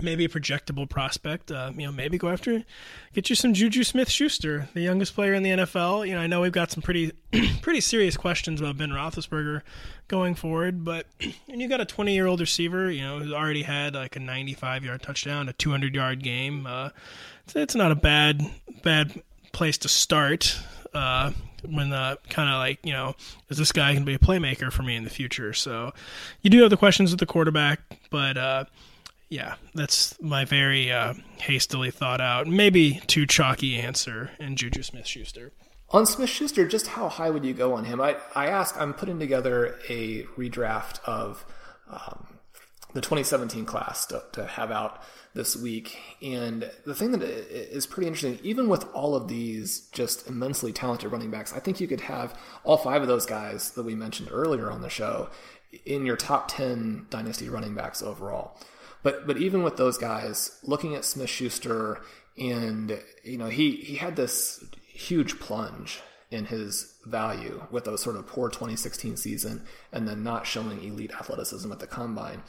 [0.00, 1.50] maybe a projectable prospect.
[1.50, 2.64] Uh, you know, maybe go after,
[3.12, 6.06] get you some Juju Smith Schuster, the youngest player in the NFL.
[6.06, 7.12] You know, I know we've got some pretty,
[7.62, 9.62] pretty serious questions about Ben Roethlisberger
[10.08, 13.62] going forward, but and you got a 20 year old receiver, you know, who's already
[13.62, 16.66] had like a 95 yard touchdown, a 200 yard game.
[16.66, 16.90] Uh,
[17.44, 18.42] it's, it's not a bad,
[18.82, 19.22] bad
[19.52, 20.58] place to start.
[20.92, 21.32] Uh,
[21.66, 23.14] when the kind of like you know
[23.48, 25.92] is this guy going to be a playmaker for me in the future so
[26.42, 27.80] you do have the questions with the quarterback
[28.10, 28.64] but uh,
[29.34, 35.08] yeah, that's my very uh, hastily thought out, maybe too chalky answer in Juju Smith
[35.08, 35.52] Schuster.
[35.90, 38.00] On Smith Schuster, just how high would you go on him?
[38.00, 41.44] I, I asked, I'm putting together a redraft of
[41.90, 42.38] um,
[42.92, 45.02] the 2017 class to, to have out
[45.34, 45.98] this week.
[46.22, 51.10] And the thing that is pretty interesting, even with all of these just immensely talented
[51.10, 54.28] running backs, I think you could have all five of those guys that we mentioned
[54.30, 55.28] earlier on the show
[55.84, 58.56] in your top 10 dynasty running backs overall.
[59.04, 62.00] But but even with those guys, looking at Smith Schuster,
[62.36, 66.00] and you know he he had this huge plunge
[66.30, 71.12] in his value with a sort of poor 2016 season, and then not showing elite
[71.12, 72.42] athleticism at the combine.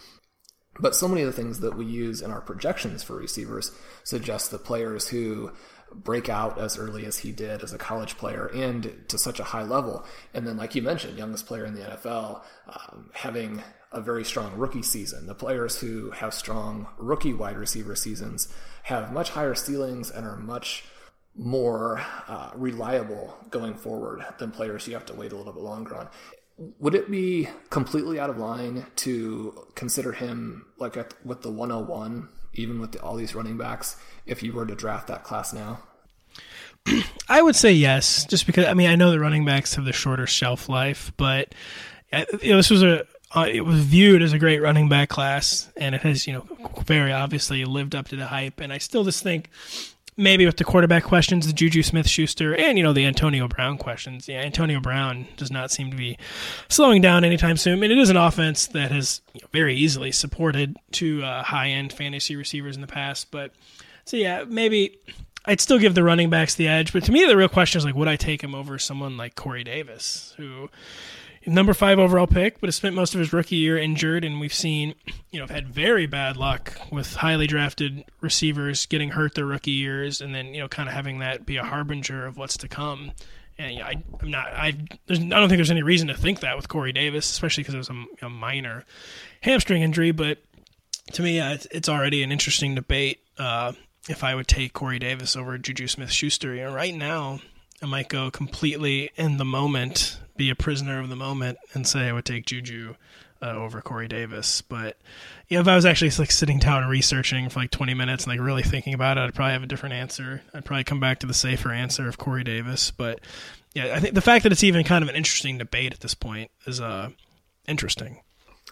[0.79, 3.71] But so many of the things that we use in our projections for receivers
[4.03, 5.51] suggest that players who
[5.93, 9.45] break out as early as he did as a college player and to such a
[9.45, 10.05] high level.
[10.33, 13.61] And then, like you mentioned, youngest player in the NFL, um, having
[13.95, 15.25] a very strong rookie season.
[15.25, 20.35] The players who have strong rookie wide receiver seasons have much higher ceilings and are
[20.35, 20.83] much
[21.35, 25.95] more uh, reliable going forward than players you have to wait a little bit longer
[25.95, 26.09] on.
[26.79, 32.29] Would it be completely out of line to consider him like at, with the 101,
[32.53, 35.79] even with the, all these running backs, if you were to draft that class now?
[37.27, 39.93] I would say yes, just because I mean I know the running backs have the
[39.93, 41.53] shorter shelf life, but
[42.13, 45.09] uh, you know, this was a uh, it was viewed as a great running back
[45.09, 46.45] class, and it has you know
[46.83, 48.59] very obviously lived up to the hype.
[48.59, 49.49] And I still just think
[50.17, 53.77] maybe with the quarterback questions, the Juju Smith Schuster, and you know the Antonio Brown
[53.77, 54.27] questions.
[54.27, 56.17] Yeah, Antonio Brown does not seem to be
[56.69, 57.79] slowing down anytime soon.
[57.79, 61.69] Mean, it is an offense that has you know, very easily supported two uh, high
[61.69, 63.31] end fantasy receivers in the past.
[63.31, 63.51] But
[64.05, 64.97] so yeah, maybe
[65.45, 66.93] I'd still give the running backs the edge.
[66.93, 69.35] But to me, the real question is like, would I take him over someone like
[69.35, 70.69] Corey Davis, who
[71.47, 74.53] number five overall pick, but has spent most of his rookie year injured, and we've
[74.53, 74.95] seen,
[75.31, 80.21] you know, had very bad luck with highly drafted receivers getting hurt their rookie years,
[80.21, 83.11] and then you know, kind of having that be a harbinger of what's to come.
[83.57, 86.41] And you know, I, am not, I, I don't think there's any reason to think
[86.41, 88.83] that with Corey Davis, especially because it was a, a, minor
[89.41, 90.11] hamstring injury.
[90.11, 90.39] But
[91.13, 93.21] to me, uh, it's, it's, already an interesting debate.
[93.37, 93.71] Uh,
[94.09, 97.39] if I would take Corey Davis over Juju Smith Schuster, you know, right now
[97.81, 102.09] I might go completely in the moment be a prisoner of the moment and say
[102.09, 102.95] I would take Juju
[103.41, 104.61] uh, over Corey Davis.
[104.61, 104.97] But
[105.49, 108.33] know, if I was actually like sitting down and researching for like 20 minutes and
[108.33, 110.41] like really thinking about it, I'd probably have a different answer.
[110.53, 112.91] I'd probably come back to the safer answer of Corey Davis.
[112.91, 113.19] But
[113.73, 116.15] yeah, I think the fact that it's even kind of an interesting debate at this
[116.15, 117.09] point is uh,
[117.67, 118.21] interesting.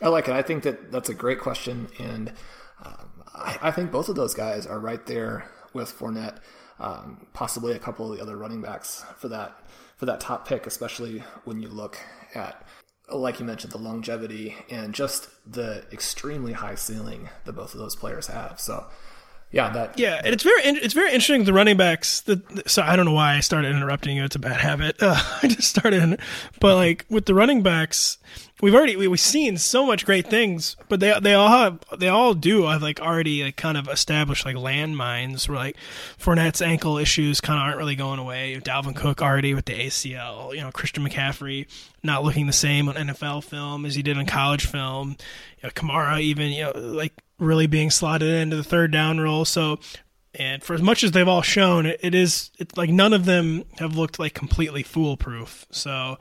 [0.02, 0.34] I like it.
[0.34, 2.30] I think that that's a great question, and
[2.84, 6.40] um, I, I, think both of those guys are right there with Fournette,
[6.80, 9.56] um, possibly a couple of the other running backs for that
[10.04, 11.98] for that top pick, especially when you look
[12.36, 12.68] at,
[13.10, 17.96] like you mentioned, the longevity and just the extremely high ceiling that both of those
[17.96, 18.60] players have.
[18.60, 18.86] So,
[19.50, 21.46] yeah, that yeah, and it's very it's very interesting.
[21.46, 22.20] The running backs.
[22.20, 24.26] The, so I don't know why I started interrupting you.
[24.26, 24.98] It's a bad habit.
[25.02, 26.20] Uh, I just started,
[26.60, 28.18] but like with the running backs,
[28.62, 32.08] we've already we, have seen so much great things, but they they all have they
[32.08, 35.78] all do have like already like kind of established like landmines where like
[36.20, 38.60] Fournette's ankle issues kind of aren't really going away.
[38.64, 41.68] Dalvin Cook already with the ACL, you know Christian McCaffrey
[42.04, 45.16] not looking the same on NFL film as he did on college film.
[45.62, 49.46] You know, Kamara even you know like really being slotted into the third down role.
[49.46, 49.80] So
[50.36, 53.26] and for as much as they've all shown, it, it is it's like none of
[53.26, 55.66] them have looked like completely foolproof.
[55.70, 56.18] So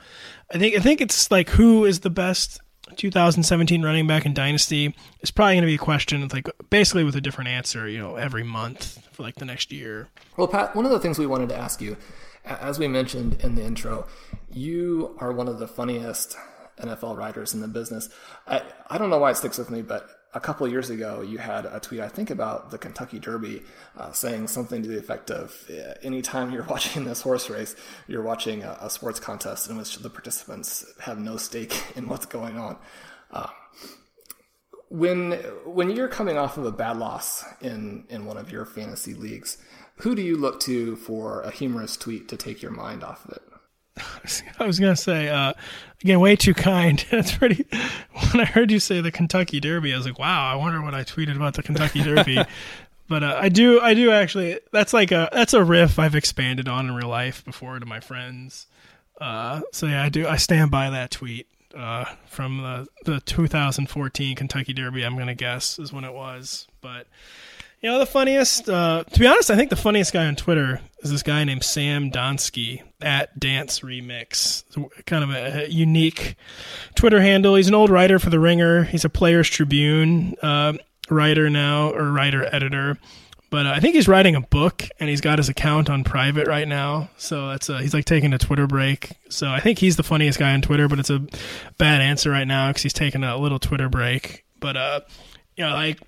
[0.53, 2.61] I think I think it's like who is the best
[2.97, 7.17] 2017 running back in Dynasty is probably going to be a question like basically with
[7.17, 10.09] a different answer, you know, every month for like the next year.
[10.37, 11.97] Well, Pat, one of the things we wanted to ask you,
[12.45, 14.07] as we mentioned in the intro,
[14.53, 16.37] you are one of the funniest
[16.79, 18.09] NFL writers in the business.
[18.47, 21.39] I, I don't know why it sticks with me, but a couple years ago, you
[21.39, 23.63] had a tweet, I think, about the Kentucky Derby,
[23.97, 25.55] uh, saying something to the effect of
[26.03, 27.77] anytime you're watching this horse race,
[28.09, 32.27] you're watching a, a, sports contest in which the participants have no stake in what's
[32.27, 32.77] going on.
[33.31, 33.49] Uh,
[34.89, 35.33] when
[35.65, 39.57] when you're coming off of a bad loss in, in one of your fantasy leagues,
[39.97, 43.33] who do you look to for a humorous tweet to take your mind off of
[43.33, 43.43] it?
[44.59, 45.53] I was gonna say uh,
[46.03, 47.05] again, way too kind.
[47.11, 47.67] That's pretty.
[48.33, 50.53] When I heard you say the Kentucky Derby, I was like, wow.
[50.53, 52.39] I wonder what I tweeted about the Kentucky Derby.
[53.09, 54.59] but uh, I do, I do actually.
[54.73, 58.01] That's like a that's a riff I've expanded on in real life before to my
[58.01, 58.67] friends.
[59.21, 60.27] Uh, so yeah, I do.
[60.27, 65.05] I stand by that tweet uh, from the the 2014 Kentucky Derby.
[65.05, 67.07] I'm gonna guess is when it was, but
[67.83, 70.81] you know, the funniest, uh, to be honest, I think the funniest guy on Twitter
[71.01, 74.63] is this guy named Sam Donsky at Dance Remix.
[75.05, 76.37] Kind of a, unique
[76.95, 77.57] Twitter handle.
[77.57, 78.85] He's an old writer for The Ringer.
[78.85, 80.75] He's a Players Tribune uh,
[81.11, 82.99] writer now, or writer editor.
[83.51, 86.47] But uh, I think he's writing a book, and he's got his account on private
[86.47, 87.11] right now.
[87.17, 89.11] So that's uh, he's like taking a Twitter break.
[89.29, 91.27] So I think he's the funniest guy on Twitter, but it's a
[91.79, 94.45] bad answer right now because he's taking a little Twitter break.
[94.61, 95.01] But uh,
[95.57, 95.99] you know, like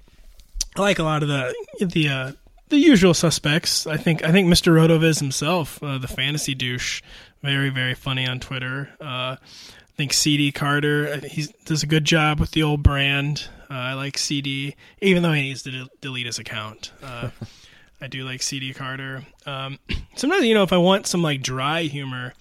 [0.76, 2.32] I like a lot of the the uh,
[2.68, 3.86] the usual suspects.
[3.86, 4.72] I think I think Mr.
[4.72, 7.02] Rotoviz himself, uh, the fantasy douche,
[7.42, 8.90] very very funny on Twitter.
[9.00, 13.48] Uh, I think CD Carter he does a good job with the old brand.
[13.70, 16.90] Uh, I like CD, even though he needs to de- delete his account.
[17.02, 17.30] Uh,
[18.00, 19.24] I do like CD Carter.
[19.46, 19.78] Um,
[20.16, 22.34] sometimes you know if I want some like dry humor,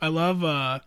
[0.00, 0.82] I love.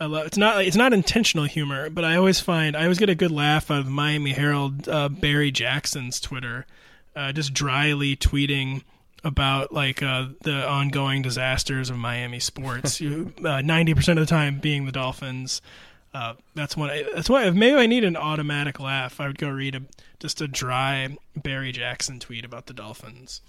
[0.00, 3.08] I love it's not it's not intentional humor, but I always find I always get
[3.08, 6.66] a good laugh out of Miami Herald uh, Barry Jackson's Twitter,
[7.16, 8.82] uh, just dryly tweeting
[9.24, 13.00] about like uh, the ongoing disasters of Miami sports.
[13.44, 15.60] Uh, ninety percent of the time being the Dolphins.
[16.14, 16.90] Uh, that's what.
[16.90, 17.46] I, that's why.
[17.46, 19.82] If maybe I need an automatic laugh, I would go read a
[20.18, 23.40] just a dry Barry Jackson tweet about the Dolphins.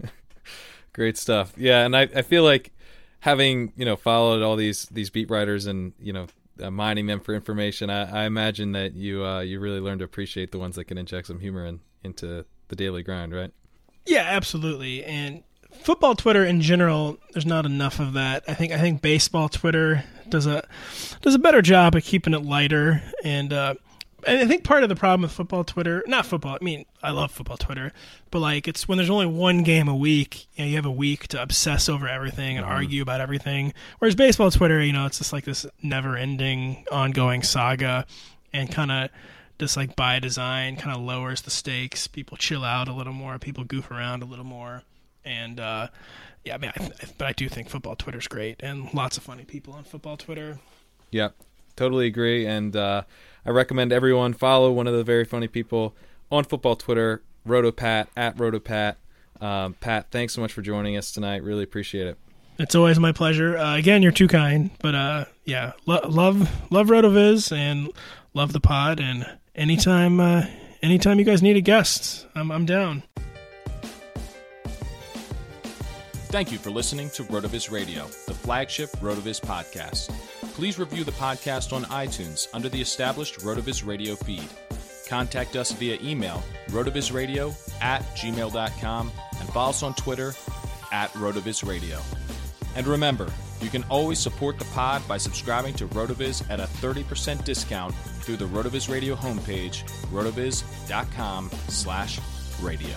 [0.92, 1.52] Great stuff.
[1.56, 2.72] Yeah, and I, I feel like
[3.20, 6.26] having you know followed all these these beat writers and you know
[6.62, 10.04] uh, mining them for information, I, I imagine that you uh, you really learn to
[10.04, 13.52] appreciate the ones that can inject some humor in, into the daily grind, right?
[14.06, 15.04] Yeah, absolutely.
[15.04, 15.42] And
[15.72, 18.44] football Twitter in general, there's not enough of that.
[18.48, 20.66] I think I think baseball Twitter does a
[21.22, 23.74] does a better job of keeping it lighter and uh,
[24.28, 26.56] I think part of the problem with football Twitter, not football.
[26.60, 27.92] I mean, I love football Twitter,
[28.30, 30.46] but like it's when there's only one game a week.
[30.54, 32.74] You, know, you have a week to obsess over everything and mm-hmm.
[32.74, 33.72] argue about everything.
[33.98, 38.06] Whereas baseball Twitter, you know, it's just like this never-ending, ongoing saga,
[38.52, 39.10] and kind of
[39.58, 42.06] just like by design, kind of lowers the stakes.
[42.06, 43.38] People chill out a little more.
[43.38, 44.82] People goof around a little more,
[45.24, 45.88] and uh,
[46.44, 49.44] yeah, I mean, I, but I do think football Twitter's great, and lots of funny
[49.44, 50.58] people on football Twitter.
[51.10, 51.34] Yep,
[51.76, 52.76] totally agree, and.
[52.76, 53.02] uh
[53.48, 55.96] I recommend everyone follow one of the very funny people
[56.30, 58.96] on football Twitter, RotoPat at RotoPat.
[59.40, 61.42] Um, Pat, thanks so much for joining us tonight.
[61.42, 62.18] Really appreciate it.
[62.58, 63.56] It's always my pleasure.
[63.56, 67.90] Uh, again, you're too kind, but uh, yeah, lo- love love Rotoviz and
[68.34, 69.00] love the pod.
[69.00, 70.44] And anytime, uh,
[70.82, 73.02] anytime you guys need a guest, I'm I'm down.
[76.26, 80.12] Thank you for listening to Rotoviz Radio, the flagship Rotoviz podcast.
[80.58, 84.42] Please review the podcast on iTunes under the established Rotoviz Radio feed.
[85.06, 90.34] Contact us via email, rotovizradio at gmail.com, and follow us on Twitter
[90.90, 92.02] at rotovizradio.
[92.74, 97.44] And remember, you can always support the pod by subscribing to Rotoviz at a 30%
[97.44, 102.18] discount through the Rotoviz Radio homepage, rotoviz.com slash
[102.60, 102.96] radio.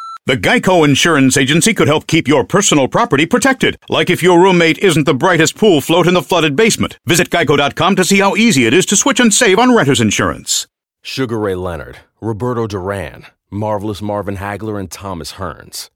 [0.27, 4.77] The Geico Insurance Agency could help keep your personal property protected, like if your roommate
[4.77, 6.99] isn't the brightest pool float in the flooded basement.
[7.07, 10.67] Visit geico.com to see how easy it is to switch and save on renter's insurance.
[11.01, 15.89] Sugar Ray Leonard, Roberto Duran, Marvelous Marvin Hagler, and Thomas Hearns.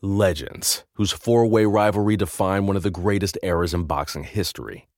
[0.00, 4.88] Legends, whose four way rivalry defined one of the greatest eras in boxing history.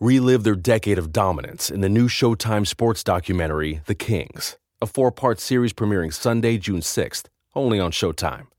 [0.00, 5.10] Relive their decade of dominance in the new Showtime sports documentary, The Kings, a four
[5.10, 8.51] part series premiering Sunday, June 6th, only on Showtime.